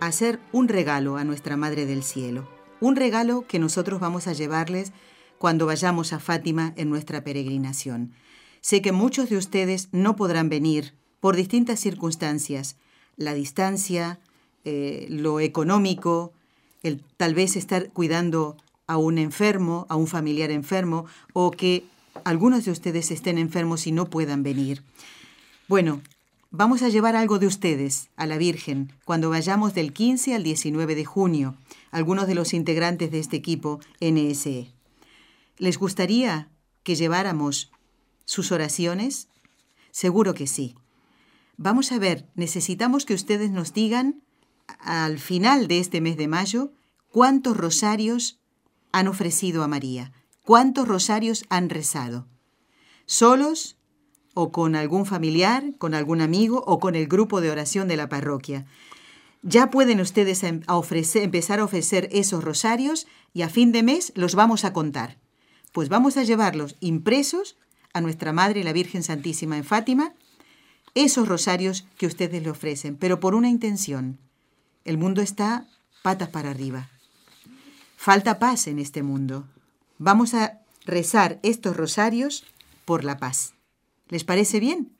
[0.00, 2.46] a hacer un regalo a nuestra Madre del Cielo.
[2.80, 4.92] Un regalo que nosotros vamos a llevarles
[5.38, 8.12] cuando vayamos a Fátima en nuestra peregrinación.
[8.60, 12.76] Sé que muchos de ustedes no podrán venir por distintas circunstancias,
[13.18, 14.18] la distancia,
[14.64, 16.32] eh, lo económico,
[16.82, 18.56] el tal vez estar cuidando
[18.86, 21.04] a un enfermo, a un familiar enfermo,
[21.34, 21.84] o que
[22.24, 24.82] algunos de ustedes estén enfermos y no puedan venir.
[25.68, 26.00] Bueno,
[26.50, 30.94] vamos a llevar algo de ustedes a la Virgen cuando vayamos del 15 al 19
[30.94, 31.54] de junio,
[31.90, 34.70] algunos de los integrantes de este equipo NSE.
[35.58, 36.48] ¿Les gustaría
[36.84, 37.70] que lleváramos
[38.24, 39.28] sus oraciones?
[39.90, 40.76] Seguro que sí.
[41.60, 44.22] Vamos a ver, necesitamos que ustedes nos digan
[44.78, 46.70] al final de este mes de mayo
[47.10, 48.38] cuántos rosarios
[48.92, 50.12] han ofrecido a María?
[50.44, 52.26] ¿Cuántos rosarios han rezado?
[53.06, 53.76] ¿Solos
[54.34, 58.08] o con algún familiar, con algún amigo o con el grupo de oración de la
[58.08, 58.64] parroquia?
[59.42, 60.62] Ya pueden ustedes em,
[61.14, 65.18] empezar a ofrecer esos rosarios y a fin de mes los vamos a contar.
[65.72, 67.56] Pues vamos a llevarlos impresos
[67.92, 70.14] a nuestra Madre la Virgen Santísima en Fátima,
[71.04, 74.18] esos rosarios que ustedes le ofrecen, pero por una intención.
[74.84, 75.66] El mundo está
[76.02, 76.88] patas para arriba.
[77.96, 79.46] Falta paz en este mundo.
[79.98, 82.44] Vamos a rezar estos rosarios
[82.84, 83.54] por la paz.
[84.08, 84.92] ¿Les parece bien?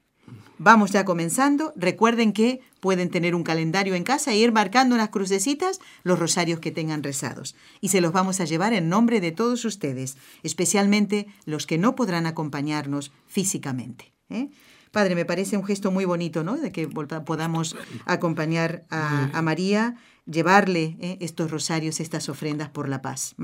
[0.59, 1.73] Vamos ya comenzando.
[1.77, 6.61] Recuerden que pueden tener un calendario en casa e ir marcando unas crucecitas los rosarios
[6.61, 7.55] que tengan rezados.
[7.81, 11.95] Y se los vamos a llevar en nombre de todos ustedes, especialmente los que no
[11.95, 14.13] podrán acompañarnos físicamente.
[14.31, 14.51] ¿eh?
[14.91, 16.57] Padre, me parece un gesto muy bonito, ¿no?
[16.57, 17.77] De que podamos
[18.07, 21.19] acompañar a, María, llevarle ¿eh?
[21.21, 23.35] estos rosarios, estas ofrendas por la paz.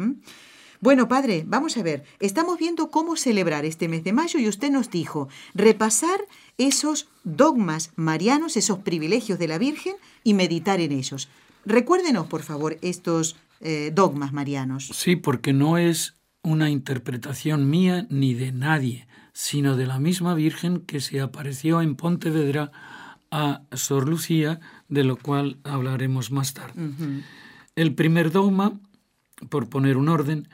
[0.80, 4.70] Bueno, padre, vamos a ver, estamos viendo cómo celebrar este mes de mayo y usted
[4.70, 6.20] nos dijo repasar
[6.59, 11.30] esos dogmas marianos, esos privilegios de la Virgen y meditar en ellos.
[11.64, 14.90] Recuérdenos, por favor, estos eh, dogmas marianos.
[14.92, 20.80] Sí, porque no es una interpretación mía ni de nadie, sino de la misma Virgen
[20.80, 22.70] que se apareció en Pontevedra
[23.30, 26.92] a Sor Lucía, de lo cual hablaremos más tarde.
[27.74, 28.78] El primer dogma,
[29.49, 30.49] por poner un orden,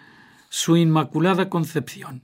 [0.49, 2.22] su Inmaculada Concepción.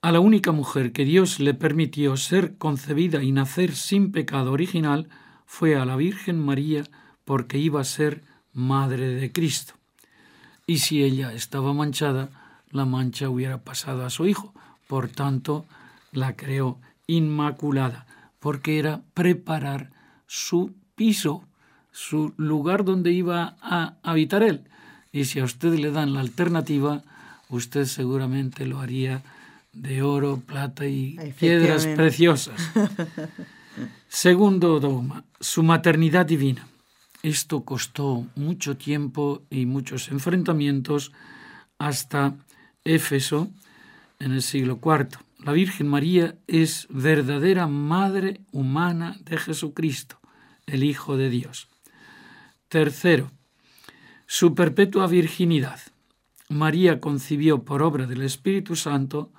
[0.00, 5.08] A la única mujer que Dios le permitió ser concebida y nacer sin pecado original
[5.44, 6.84] fue a la Virgen María
[7.24, 9.74] porque iba a ser Madre de Cristo.
[10.66, 12.43] Y si ella estaba manchada,
[12.74, 14.52] la mancha hubiera pasado a su hijo.
[14.88, 15.64] Por tanto,
[16.12, 18.06] la creó Inmaculada,
[18.40, 19.90] porque era preparar
[20.26, 21.44] su piso,
[21.92, 24.64] su lugar donde iba a habitar él.
[25.12, 27.02] Y si a usted le dan la alternativa,
[27.48, 29.22] usted seguramente lo haría
[29.72, 32.60] de oro, plata y piedras preciosas.
[34.08, 36.66] Segundo dogma, su maternidad divina.
[37.22, 41.12] Esto costó mucho tiempo y muchos enfrentamientos
[41.78, 42.34] hasta
[42.84, 43.50] Éfeso
[44.18, 45.18] en el siglo IV.
[45.38, 50.18] La Virgen María es verdadera madre humana de Jesucristo,
[50.66, 51.68] el Hijo de Dios.
[52.68, 53.30] Tercero,
[54.26, 55.80] su perpetua virginidad.
[56.48, 59.30] María concibió por obra del Espíritu Santo,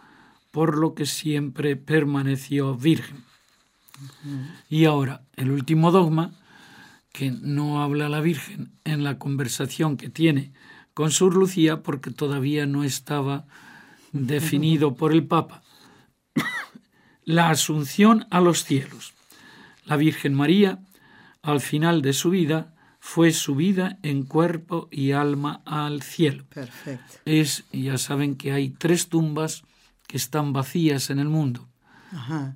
[0.51, 3.23] por lo que siempre permaneció virgen.
[4.69, 6.33] Y ahora, el último dogma,
[7.11, 10.51] que no habla la Virgen en la conversación que tiene
[10.95, 13.45] con Sur Lucía, porque todavía no estaba
[14.13, 15.61] definido por el Papa.
[17.25, 19.13] la asunción a los cielos.
[19.83, 20.79] La Virgen María,
[21.43, 26.45] al final de su vida, fue subida en cuerpo y alma al cielo.
[26.45, 27.17] Perfecto.
[27.25, 29.63] Es, ya saben que hay tres tumbas
[30.07, 31.67] que están vacías en el mundo.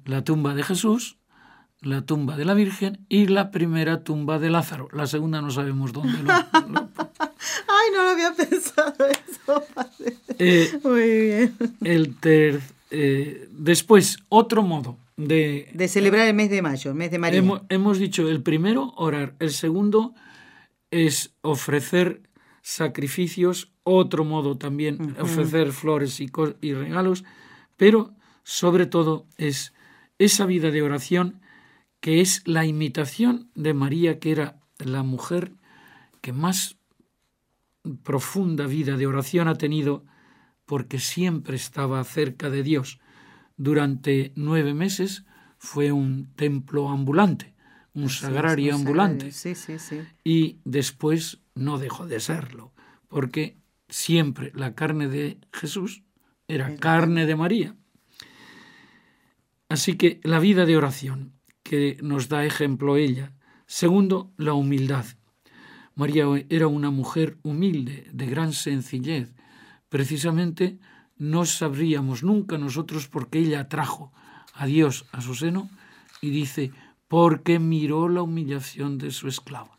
[0.05, 1.17] La tumba de Jesús,
[1.81, 4.87] la tumba de la Virgen y la primera tumba de Lázaro.
[4.93, 6.89] La segunda no sabemos dónde lo...
[7.67, 9.63] Ay, no lo había pensado eso.
[10.37, 11.55] Eh, Muy bien.
[11.83, 12.61] El ter,
[12.91, 15.69] eh, después, otro modo de...
[15.73, 17.39] De celebrar el mes de mayo, el mes de María.
[17.39, 19.35] Hemos, hemos dicho el primero, orar.
[19.39, 20.13] El segundo,
[20.91, 22.21] es ofrecer
[22.61, 26.29] sacrificios, otro modo también ofrecer flores y,
[26.61, 27.23] y regalos,
[27.77, 28.13] pero
[28.43, 29.73] sobre todo es
[30.17, 31.41] esa vida de oración
[31.99, 35.53] que es la imitación de María, que era la mujer
[36.21, 36.77] que más
[38.03, 40.05] profunda vida de oración ha tenido
[40.65, 42.99] porque siempre estaba cerca de Dios.
[43.57, 45.25] Durante nueve meses
[45.57, 47.55] fue un templo ambulante
[47.93, 49.31] un sagrario ambulante.
[50.23, 52.73] Y después no dejó de serlo,
[53.07, 53.57] porque
[53.87, 56.03] siempre la carne de Jesús
[56.47, 57.75] era carne de María.
[59.67, 63.33] Así que la vida de oración, que nos da ejemplo ella.
[63.67, 65.05] Segundo, la humildad.
[65.99, 69.33] María era una mujer humilde, de gran sencillez.
[69.89, 70.79] Precisamente
[71.17, 74.13] no sabríamos nunca nosotros por qué ella trajo
[74.53, 75.69] a Dios a su seno
[76.21, 76.71] y dice,
[77.09, 79.77] porque miró la humillación de su esclava.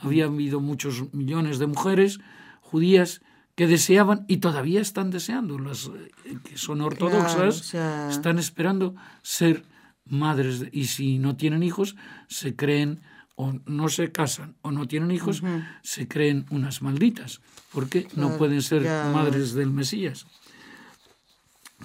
[0.00, 2.20] Había habido muchos millones de mujeres
[2.60, 3.22] judías
[3.54, 7.74] que deseaban y todavía están deseando, las eh, que son ortodoxas,
[8.10, 9.64] están esperando ser
[10.04, 11.96] madres y si no tienen hijos,
[12.28, 13.00] se creen
[13.36, 15.42] o no se casan o no tienen hijos,
[15.82, 17.40] se creen unas malditas,
[17.72, 18.82] porque no pueden ser
[19.12, 20.26] madres del Mesías.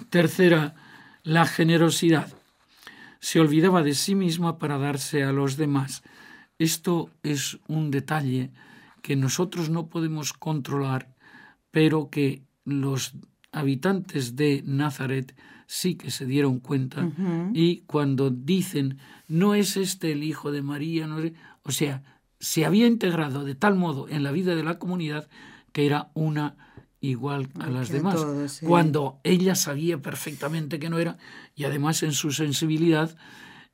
[0.10, 0.76] Tercera,
[1.24, 2.32] la generosidad
[3.20, 6.04] se olvidaba de sí misma para darse a los demás.
[6.58, 8.52] Esto es un detalle
[9.02, 11.10] que nosotros no podemos controlar
[11.72, 13.14] pero que los
[13.52, 15.36] habitantes de Nazaret
[15.66, 17.12] sí que se dieron cuenta
[17.54, 18.98] y cuando dicen,
[19.28, 21.18] no es este el hijo de María, no
[21.64, 22.04] o sea,
[22.40, 25.30] se había integrado de tal modo en la vida de la comunidad
[25.72, 26.56] que era una
[27.02, 31.18] igual a las demás, cuando ella sabía perfectamente que no era
[31.56, 33.16] y además en su sensibilidad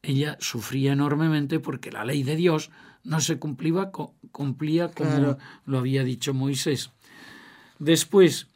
[0.04, 2.72] ella sufría enormemente porque la ley de Dios
[3.04, 3.92] no se cumplía,
[4.32, 6.92] cumplía como lo había dicho Moisés.
[7.80, 8.48] Después,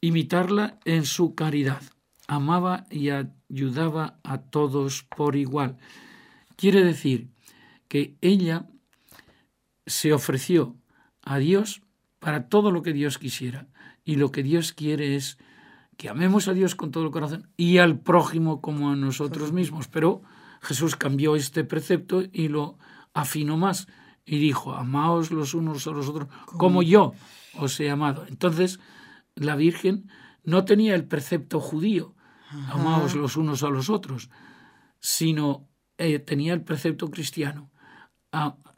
[0.00, 1.82] imitarla en su caridad.
[2.26, 5.76] Amaba y ayudaba a todos por igual.
[6.56, 7.30] Quiere decir
[7.88, 8.66] que ella
[9.86, 10.76] se ofreció
[11.22, 11.82] a Dios
[12.18, 13.66] para todo lo que Dios quisiera.
[14.04, 15.38] Y lo que Dios quiere es
[15.96, 19.88] que amemos a Dios con todo el corazón y al prójimo como a nosotros mismos.
[19.88, 20.22] Pero
[20.62, 22.78] Jesús cambió este precepto y lo
[23.12, 23.88] afinó más
[24.24, 27.12] y dijo, amaos los unos a los otros como yo
[27.58, 28.24] os he amado.
[28.28, 28.78] Entonces,
[29.34, 30.08] la Virgen
[30.44, 32.14] no tenía el precepto judío,
[32.68, 34.30] amaos los unos a los otros,
[34.98, 35.68] sino
[35.98, 37.70] eh, tenía el precepto cristiano,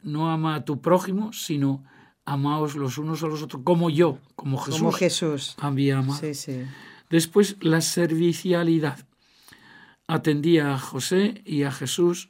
[0.03, 1.83] no ama a tu prójimo, sino
[2.25, 5.55] amaos los unos a los otros, como yo, como Jesús, como Jesús.
[5.59, 6.19] había amado.
[7.09, 9.05] Después, la servicialidad.
[10.07, 12.27] Atendía a José y a Jesús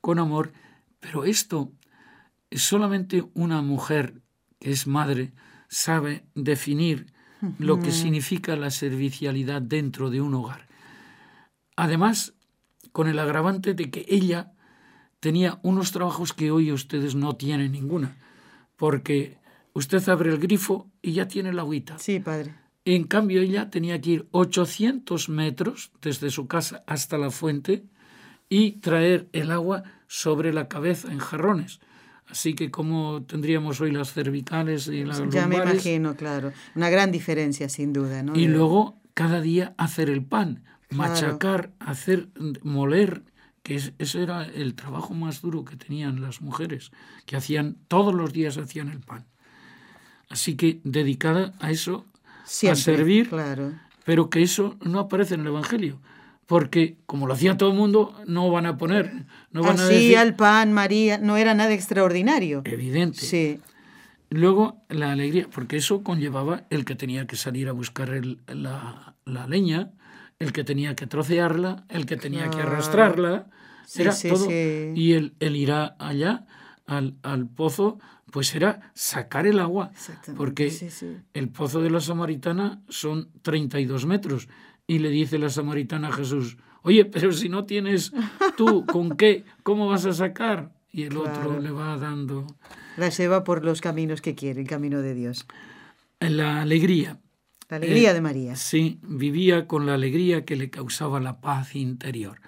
[0.00, 0.52] con amor,
[1.00, 1.72] pero esto
[2.50, 4.22] es solamente una mujer
[4.60, 5.32] que es madre
[5.68, 7.12] sabe definir
[7.58, 10.66] lo que significa la servicialidad dentro de un hogar.
[11.76, 12.34] Además,
[12.92, 14.52] con el agravante de que ella
[15.20, 18.16] tenía unos trabajos que hoy ustedes no tienen ninguna,
[18.76, 19.38] porque
[19.72, 21.98] usted abre el grifo y ya tiene la agüita.
[21.98, 22.54] Sí, padre.
[22.84, 27.84] En cambio, ella tenía que ir 800 metros desde su casa hasta la fuente
[28.48, 31.80] y traer el agua sobre la cabeza en jarrones.
[32.28, 36.52] Así que como tendríamos hoy las cervicales y las Ya me imagino, claro.
[36.74, 38.22] Una gran diferencia, sin duda.
[38.22, 38.34] ¿no?
[38.36, 42.28] Y luego cada día hacer el pan, machacar, hacer,
[42.62, 43.22] moler,
[43.62, 46.90] que ese era el trabajo más duro que tenían las mujeres,
[47.26, 49.26] que hacían, todos los días hacían el pan.
[50.28, 52.04] Así que dedicada a eso,
[52.70, 53.72] a servir, claro.
[54.04, 56.00] pero que eso no aparece en el Evangelio
[56.46, 60.16] porque como lo hacía todo el mundo, no van a poner, no van a decir...
[60.16, 62.62] el pan, María, no era nada extraordinario.
[62.64, 63.18] Evidente.
[63.20, 63.60] Sí.
[64.30, 68.10] Luego la alegría, porque eso conllevaba el que tenía que salir a buscar
[68.46, 69.14] la,
[69.48, 69.90] leña,
[70.38, 73.46] el que tenía que trocearla, el que tenía que arrastrarla,
[73.96, 74.48] era todo.
[74.50, 76.46] Y el, el ir allá
[76.86, 77.98] al, al, pozo,
[78.30, 79.92] pues era sacar el agua,
[80.36, 80.72] porque
[81.32, 84.48] el pozo de la Samaritana son 32 metros
[84.86, 88.12] y le dice la samaritana a Jesús, oye, pero si no tienes
[88.56, 90.72] tú con qué, ¿cómo vas a sacar?
[90.92, 92.46] Y el otro le va dando...
[92.96, 95.46] La lleva por los caminos que quiere, el camino de Dios.
[96.20, 97.20] La alegría.
[97.68, 98.52] La alegría de María.
[98.52, 102.40] Eh, sí, vivía con la alegría que le causaba la paz interior.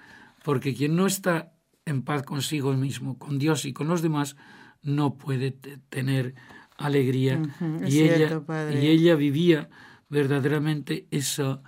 [0.43, 1.53] Porque quien no está
[1.85, 4.35] en paz consigo mismo, con Dios y con los demás,
[4.81, 5.51] no puede
[5.89, 6.33] tener
[6.77, 7.39] alegría.
[7.85, 8.41] y, ella,
[8.73, 9.69] y ella vivía
[10.07, 11.61] verdaderamente esa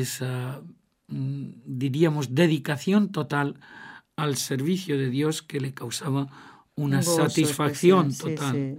[0.00, 0.62] esa,
[1.08, 3.58] mm, diríamos, dedicación total
[4.16, 6.28] al servicio de Dios que le causaba
[6.74, 8.78] una satisfacción total.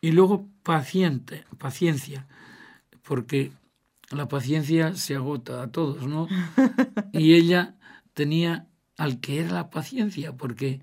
[0.00, 2.26] Y luego paciente, paciencia,
[3.02, 3.52] porque
[4.10, 6.28] la paciencia se agota a todos, ¿no?
[7.12, 7.76] y ella
[8.14, 8.66] tenía
[8.96, 10.80] al que era la paciencia, porque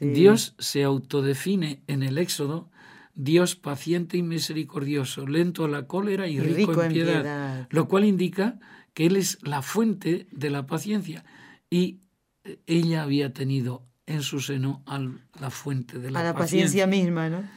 [0.00, 2.68] Dios se autodefine en el Éxodo,
[3.14, 8.58] Dios paciente y misericordioso, lento a la cólera y, rico, en, piedad, lo cual indica
[8.94, 11.24] que Él es la fuente de la paciencia
[11.68, 12.00] y
[12.44, 14.98] eh, ella había tenido en su seno a
[15.40, 16.86] la fuente de la, a la paciencia.
[16.86, 17.48] misma, ¿no?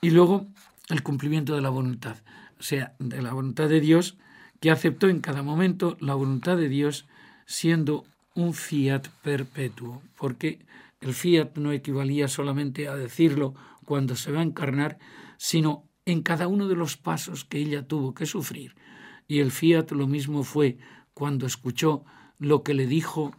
[0.00, 0.46] Y luego
[0.88, 2.16] el cumplimiento de la voluntad,
[2.58, 4.16] o sea, de la voluntad de Dios,
[4.60, 7.06] que aceptó en cada momento la voluntad de Dios
[7.46, 8.04] siendo
[8.34, 10.64] un fiat perpetuo, porque
[11.00, 13.54] el fiat no equivalía solamente a decirlo
[13.84, 14.98] cuando se va a encarnar,
[15.36, 18.74] sino en cada uno de los pasos que ella tuvo que sufrir
[19.30, 20.76] y el fiat lo mismo fue
[21.14, 22.04] cuando escuchó
[22.40, 23.32] lo que le dijo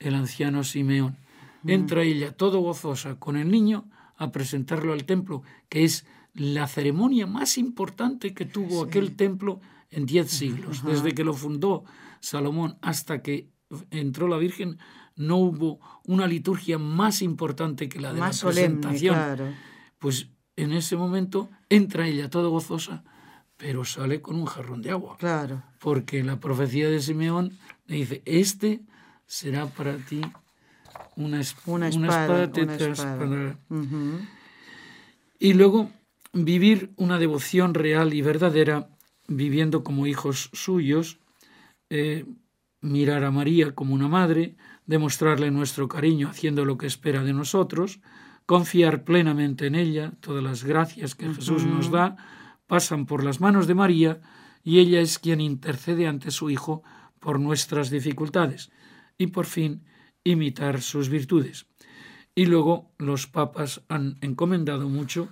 [0.00, 1.18] el anciano Simeón.
[1.64, 7.28] Entra ella todo gozosa con el niño a presentarlo al templo, que es la ceremonia
[7.28, 9.60] más importante que tuvo aquel templo
[9.92, 10.84] en diez siglos.
[10.84, 11.84] Desde que lo fundó
[12.18, 13.48] Salomón hasta que
[13.92, 14.78] entró la Virgen,
[15.14, 19.16] no hubo una liturgia más importante que la de la presentación.
[20.00, 23.04] Pues en ese momento entra ella todo gozosa
[23.56, 25.16] pero sale con un jarrón de agua.
[25.18, 25.62] Claro.
[25.78, 27.52] Porque la profecía de Simeón
[27.86, 28.80] le dice, este
[29.26, 30.20] será para ti
[31.16, 32.50] una, una espada,
[35.38, 35.90] Y luego
[36.32, 38.88] vivir una devoción real y verdadera
[39.28, 41.18] viviendo como hijos suyos,
[41.90, 42.24] eh,
[42.80, 48.00] mirar a María como una madre, demostrarle nuestro cariño haciendo lo que espera de nosotros,
[48.44, 52.16] confiar plenamente en ella, todas las gracias que Jesús nos da
[52.66, 54.20] pasan por las manos de María
[54.62, 56.82] y ella es quien intercede ante su Hijo
[57.20, 58.70] por nuestras dificultades
[59.18, 59.84] y por fin
[60.24, 61.66] imitar sus virtudes.
[62.34, 65.28] Y luego los papas han encomendado mucho.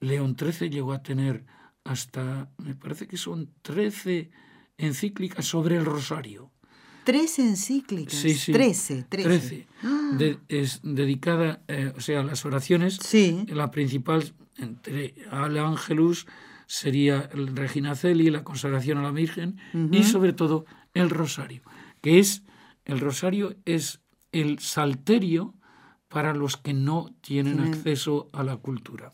[0.00, 1.44] León XIII llegó a tener
[1.84, 4.30] hasta, me parece que son 13
[4.78, 6.50] encíclicas sobre el rosario.
[7.04, 8.14] Tres encíclicas.
[8.14, 8.52] Sí, sí.
[8.52, 9.66] Trece, trece.
[10.48, 12.96] es dedicada, eh, o sea, a las oraciones.
[12.96, 13.44] Sí.
[13.48, 16.26] La principal, entre al Ángelus,
[16.72, 19.58] sería el Regina Celi, la consagración a la Virgen,
[19.90, 20.64] y sobre todo
[20.94, 21.60] el rosario,
[22.00, 22.44] que es,
[22.86, 24.00] el rosario es
[24.32, 25.52] el salterio
[26.08, 29.12] para los que no tienen acceso a la cultura.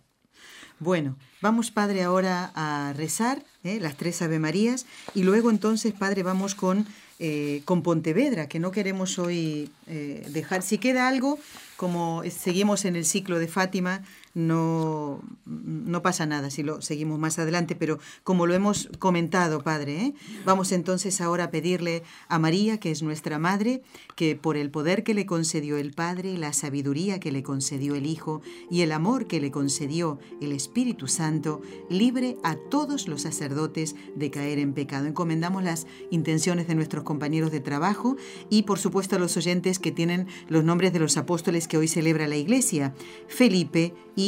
[0.78, 3.80] Bueno, vamos, Padre, ahora a rezar ¿eh?
[3.80, 6.86] las tres Ave Marías y luego entonces, Padre, vamos con,
[7.18, 10.62] eh, con Pontevedra, que no queremos hoy eh, dejar.
[10.62, 11.40] Si queda algo,
[11.76, 14.04] como seguimos en el ciclo de Fátima,
[14.38, 20.00] no, no pasa nada si lo seguimos más adelante, pero como lo hemos comentado, Padre,
[20.00, 20.14] ¿eh?
[20.44, 23.82] vamos entonces ahora a pedirle a María, que es nuestra Madre,
[24.14, 28.06] que por el poder que le concedió el Padre, la sabiduría que le concedió el
[28.06, 31.60] Hijo y el amor que le concedió el Espíritu Santo,
[31.90, 35.06] libre a todos los sacerdotes de caer en pecado.
[35.06, 38.16] Encomendamos las intenciones de nuestros compañeros de trabajo
[38.50, 41.88] y por supuesto a los oyentes que tienen los nombres de los apóstoles que hoy
[41.88, 42.94] celebra la Iglesia,
[43.26, 44.27] Felipe y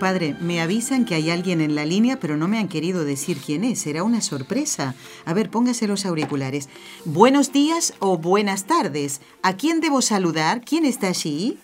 [0.00, 3.36] Padre, me avisan que hay alguien en la línea, pero no me han querido decir
[3.44, 3.80] quién es.
[3.82, 4.96] Será una sorpresa.
[5.24, 6.68] A ver, póngase los auriculares.
[7.04, 9.22] Buenos días o buenas tardes.
[9.44, 10.62] ¿A quién debo saludar?
[10.62, 11.60] ¿Quién está allí?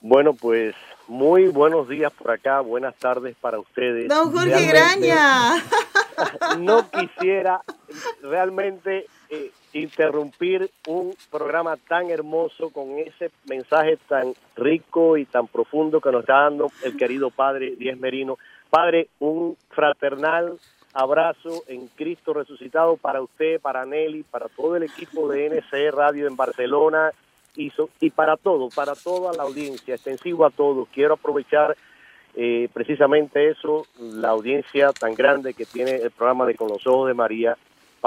[0.00, 0.74] Bueno, pues
[1.06, 4.08] muy buenos días por acá, buenas tardes para ustedes.
[4.08, 5.62] Don Jorge Graña.
[6.58, 7.60] No quisiera
[8.22, 16.00] realmente eh, interrumpir un programa tan hermoso con ese mensaje tan rico y tan profundo
[16.00, 18.38] que nos está dando el querido Padre Díez Merino.
[18.70, 20.58] Padre, un fraternal
[20.92, 26.26] abrazo en Cristo resucitado para usted, para Nelly, para todo el equipo de NCE Radio
[26.26, 27.10] en Barcelona
[27.54, 27.70] y,
[28.00, 30.88] y para todo, para toda la audiencia, extensivo a todos.
[30.88, 31.76] Quiero aprovechar
[32.34, 37.08] eh, precisamente eso, la audiencia tan grande que tiene el programa de Con los Ojos
[37.08, 37.56] de María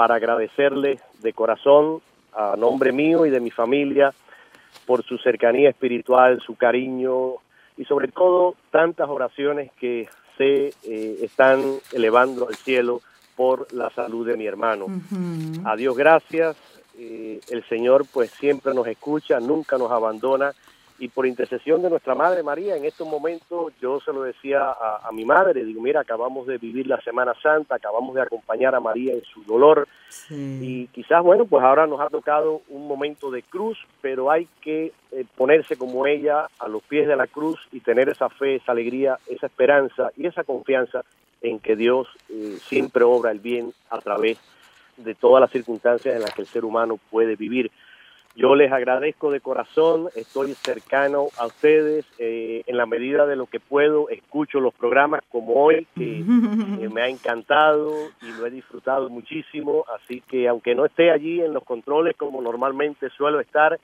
[0.00, 2.00] para agradecerle de corazón
[2.32, 4.14] a nombre mío y de mi familia
[4.86, 7.34] por su cercanía espiritual, su cariño
[7.76, 11.60] y sobre todo tantas oraciones que se eh, están
[11.92, 13.02] elevando al cielo
[13.36, 14.86] por la salud de mi hermano.
[15.66, 16.56] A Dios gracias,
[16.98, 20.54] eh, el Señor pues siempre nos escucha, nunca nos abandona
[21.00, 25.10] y por intercesión de nuestra Madre María, en estos momentos yo se lo decía a,
[25.12, 29.14] mi madre, digo, mira, acabamos de vivir la Semana Santa, acabamos de acompañar a María
[29.14, 29.88] en su dolor
[30.28, 34.92] y quizás, bueno, pues ahora nos ha tocado un momento de cruz, pero hay que
[35.12, 38.72] eh, ponerse como ella a los pies de la cruz y tener esa fe, esa
[38.72, 41.02] alegría, esa esperanza y esa confianza
[41.40, 44.38] en que Dios eh, siempre obra el bien a través
[44.98, 47.70] de todas las circunstancias en las que el ser humano puede vivir.
[48.36, 53.46] Yo les agradezco de corazón, estoy cercano a ustedes eh, en la medida de lo
[53.46, 56.24] que puedo, escucho los programas como hoy, que
[56.92, 61.52] me ha encantado y lo he disfrutado muchísimo, así que aunque no esté allí en
[61.52, 63.74] los controles como normalmente suelo estar,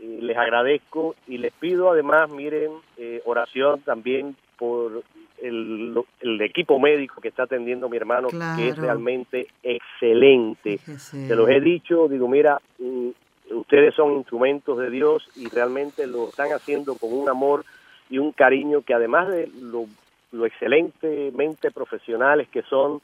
[0.00, 5.02] eh, les agradezco y les pido además, miren, eh, oración también por
[5.40, 5.94] el,
[6.40, 10.78] equipo médico que está atendiendo a mi hermano, que es realmente excelente.
[10.78, 13.08] Se los he dicho, digo, mira, mm,
[13.50, 17.64] ustedes son instrumentos de Dios y realmente lo están haciendo con un amor
[18.10, 19.86] y un cariño que además de lo,
[20.44, 23.00] excelentemente profesionales que son,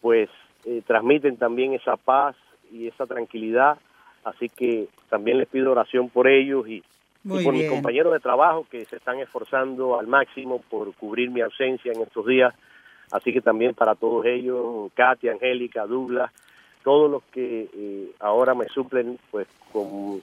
[0.00, 0.28] pues
[0.64, 2.36] eh, transmiten también esa paz
[2.72, 3.78] y esa tranquilidad.
[4.24, 6.82] Así que también les pido oración por ellos y,
[7.24, 11.92] por mis compañeros de trabajo que se están esforzando al máximo por cubrir mi ausencia
[11.92, 12.54] en estos días.
[13.10, 16.32] Así que también para todos ellos, Katia, Angélica, Douglas,
[16.82, 20.22] todos los que eh, ahora me suplen, pues con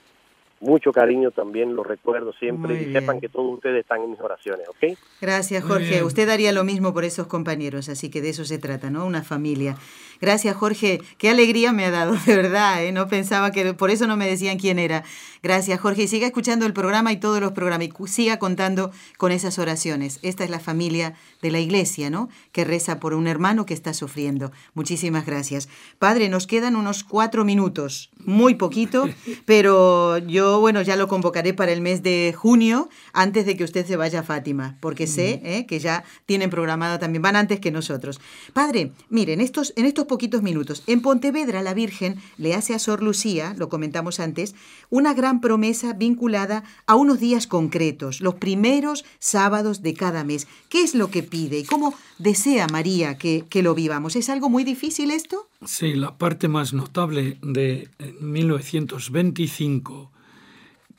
[0.60, 4.68] mucho cariño también lo recuerdo siempre y sepan que todos ustedes están en mis oraciones,
[4.68, 4.98] ¿ok?
[5.20, 6.04] Gracias, Jorge.
[6.04, 9.06] Usted haría lo mismo por esos compañeros, así que de eso se trata, ¿no?
[9.06, 9.76] Una familia.
[10.20, 11.00] Gracias, Jorge.
[11.16, 12.92] Qué alegría me ha dado, de verdad, ¿eh?
[12.92, 15.02] No pensaba que, por eso no me decían quién era.
[15.42, 16.02] Gracias, Jorge.
[16.02, 20.18] Y siga escuchando el programa y todos los programas y siga contando con esas oraciones.
[20.22, 22.28] Esta es la familia de la iglesia, ¿no?
[22.52, 24.52] Que reza por un hermano que está sufriendo.
[24.74, 25.68] Muchísimas gracias.
[25.98, 29.08] Padre, nos quedan unos cuatro minutos, muy poquito,
[29.46, 33.86] pero yo, bueno, ya lo convocaré para el mes de junio, antes de que usted
[33.86, 35.66] se vaya a Fátima, porque sé ¿eh?
[35.66, 38.20] que ya tienen programado también, van antes que nosotros.
[38.52, 43.02] Padre, miren, estos, en estos poquitos minutos, en Pontevedra la Virgen le hace a Sor
[43.02, 44.54] Lucía, lo comentamos antes,
[44.88, 50.48] una gran promesa vinculada a unos días concretos, los primeros sábados de cada mes.
[50.68, 54.16] ¿Qué es lo que pide y cómo desea María que, que lo vivamos?
[54.16, 55.48] ¿Es algo muy difícil esto?
[55.64, 57.90] Sí, la parte más notable de
[58.20, 60.10] 1925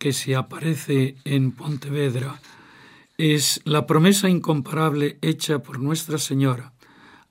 [0.02, 2.42] que se aparece en Pontevedra
[3.20, 6.74] es la promesa incomparable hecha por Nuestra Señora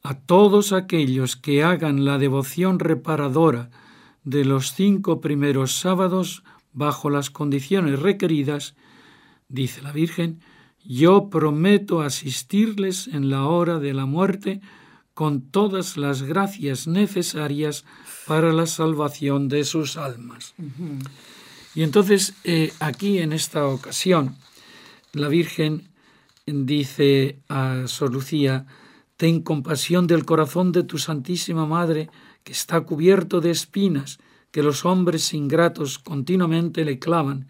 [0.04, 3.70] a todos aquellos que hagan la devoción reparadora
[4.22, 8.76] de los cinco primeros sábados bajo las condiciones requeridas,
[9.48, 10.38] dice la Virgen,
[10.84, 14.60] yo prometo asistirles en la hora de la muerte
[15.12, 17.84] con todas las gracias necesarias
[18.28, 20.54] para la salvación de sus almas.
[21.74, 24.36] Y entonces eh, aquí en esta ocasión
[25.12, 25.88] la Virgen
[26.46, 28.66] dice a Sor Lucía,
[29.16, 32.08] ten compasión del corazón de tu Santísima Madre,
[32.42, 34.18] que está cubierto de espinas,
[34.50, 37.46] que los hombres ingratos continuamente le clavan,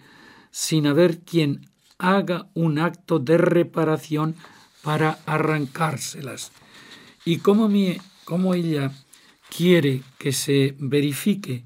[0.51, 4.35] sin haber quien haga un acto de reparación
[4.83, 6.53] para arrancárselas.
[7.25, 8.93] Y como, mi, como ella
[9.55, 11.65] quiere que se verifique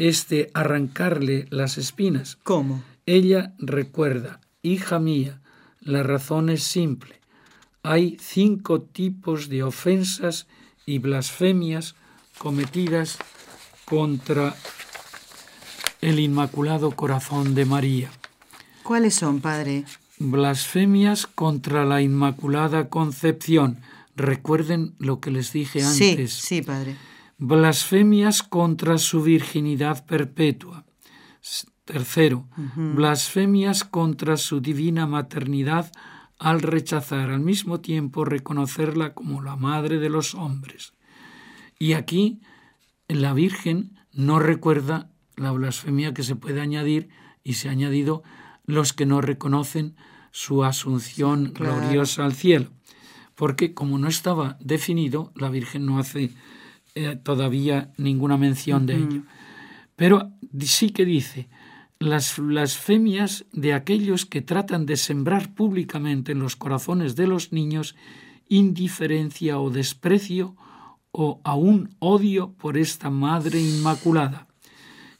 [0.00, 2.38] este arrancarle las espinas.
[2.42, 2.82] ¿Cómo?
[3.04, 5.42] Ella recuerda, hija mía,
[5.80, 7.20] la razón es simple.
[7.82, 10.46] Hay cinco tipos de ofensas
[10.86, 11.96] y blasfemias
[12.38, 13.18] cometidas
[13.84, 14.54] contra
[16.00, 18.10] el Inmaculado Corazón de María.
[18.82, 19.84] ¿Cuáles son, Padre?
[20.18, 23.82] Blasfemias contra la Inmaculada Concepción.
[24.16, 26.32] Recuerden lo que les dije antes.
[26.32, 26.96] Sí, sí, Padre.
[27.42, 30.84] Blasfemias contra su virginidad perpetua.
[31.86, 35.90] Tercero, blasfemias contra su divina maternidad
[36.38, 40.92] al rechazar al mismo tiempo reconocerla como la madre de los hombres.
[41.78, 42.42] Y aquí
[43.08, 47.08] la Virgen no recuerda la blasfemia que se puede añadir
[47.42, 48.22] y se ha añadido
[48.66, 49.96] los que no reconocen
[50.30, 52.68] su asunción gloriosa al cielo.
[53.34, 56.34] Porque como no estaba definido, la Virgen no hace
[56.94, 59.22] eh, todavía ninguna mención de ello.
[59.96, 61.48] Pero sí que dice,
[61.98, 67.94] las blasfemias de aquellos que tratan de sembrar públicamente en los corazones de los niños
[68.48, 70.56] indiferencia o desprecio
[71.12, 74.46] o aún odio por esta Madre Inmaculada.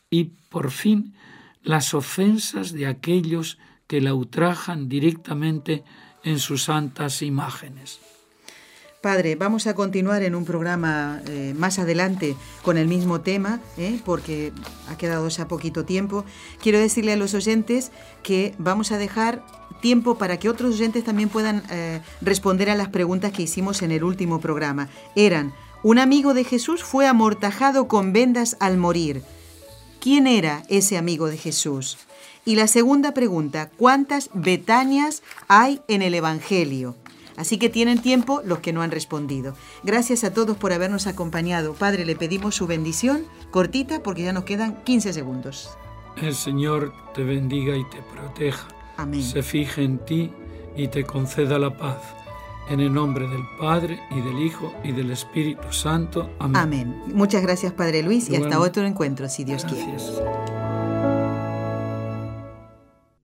[0.08, 1.14] Y por fin
[1.62, 5.84] las ofensas de aquellos que la ultrajan directamente
[6.24, 8.00] en sus santas imágenes.
[9.00, 13.98] Padre, vamos a continuar en un programa eh, más adelante con el mismo tema, ¿eh?
[14.04, 14.52] porque
[14.90, 16.26] ha quedado ya poquito tiempo.
[16.60, 17.92] Quiero decirle a los oyentes
[18.22, 19.42] que vamos a dejar
[19.80, 23.90] tiempo para que otros oyentes también puedan eh, responder a las preguntas que hicimos en
[23.90, 24.90] el último programa.
[25.16, 29.22] Eran, un amigo de Jesús fue amortajado con vendas al morir.
[29.98, 31.96] ¿Quién era ese amigo de Jesús?
[32.44, 36.96] Y la segunda pregunta, ¿cuántas Betanias hay en el Evangelio?
[37.40, 39.54] Así que tienen tiempo los que no han respondido.
[39.82, 41.72] Gracias a todos por habernos acompañado.
[41.72, 45.70] Padre, le pedimos su bendición, cortita, porque ya nos quedan 15 segundos.
[46.20, 48.68] El Señor te bendiga y te proteja.
[48.98, 49.22] Amén.
[49.22, 50.30] Se fije en ti
[50.76, 52.02] y te conceda la paz.
[52.68, 56.28] En el nombre del Padre y del Hijo y del Espíritu Santo.
[56.38, 56.56] Amén.
[56.56, 57.02] Amén.
[57.06, 59.92] Muchas gracias, Padre Luis, y hasta otro encuentro, si Dios quiere.
[59.92, 60.59] Gracias.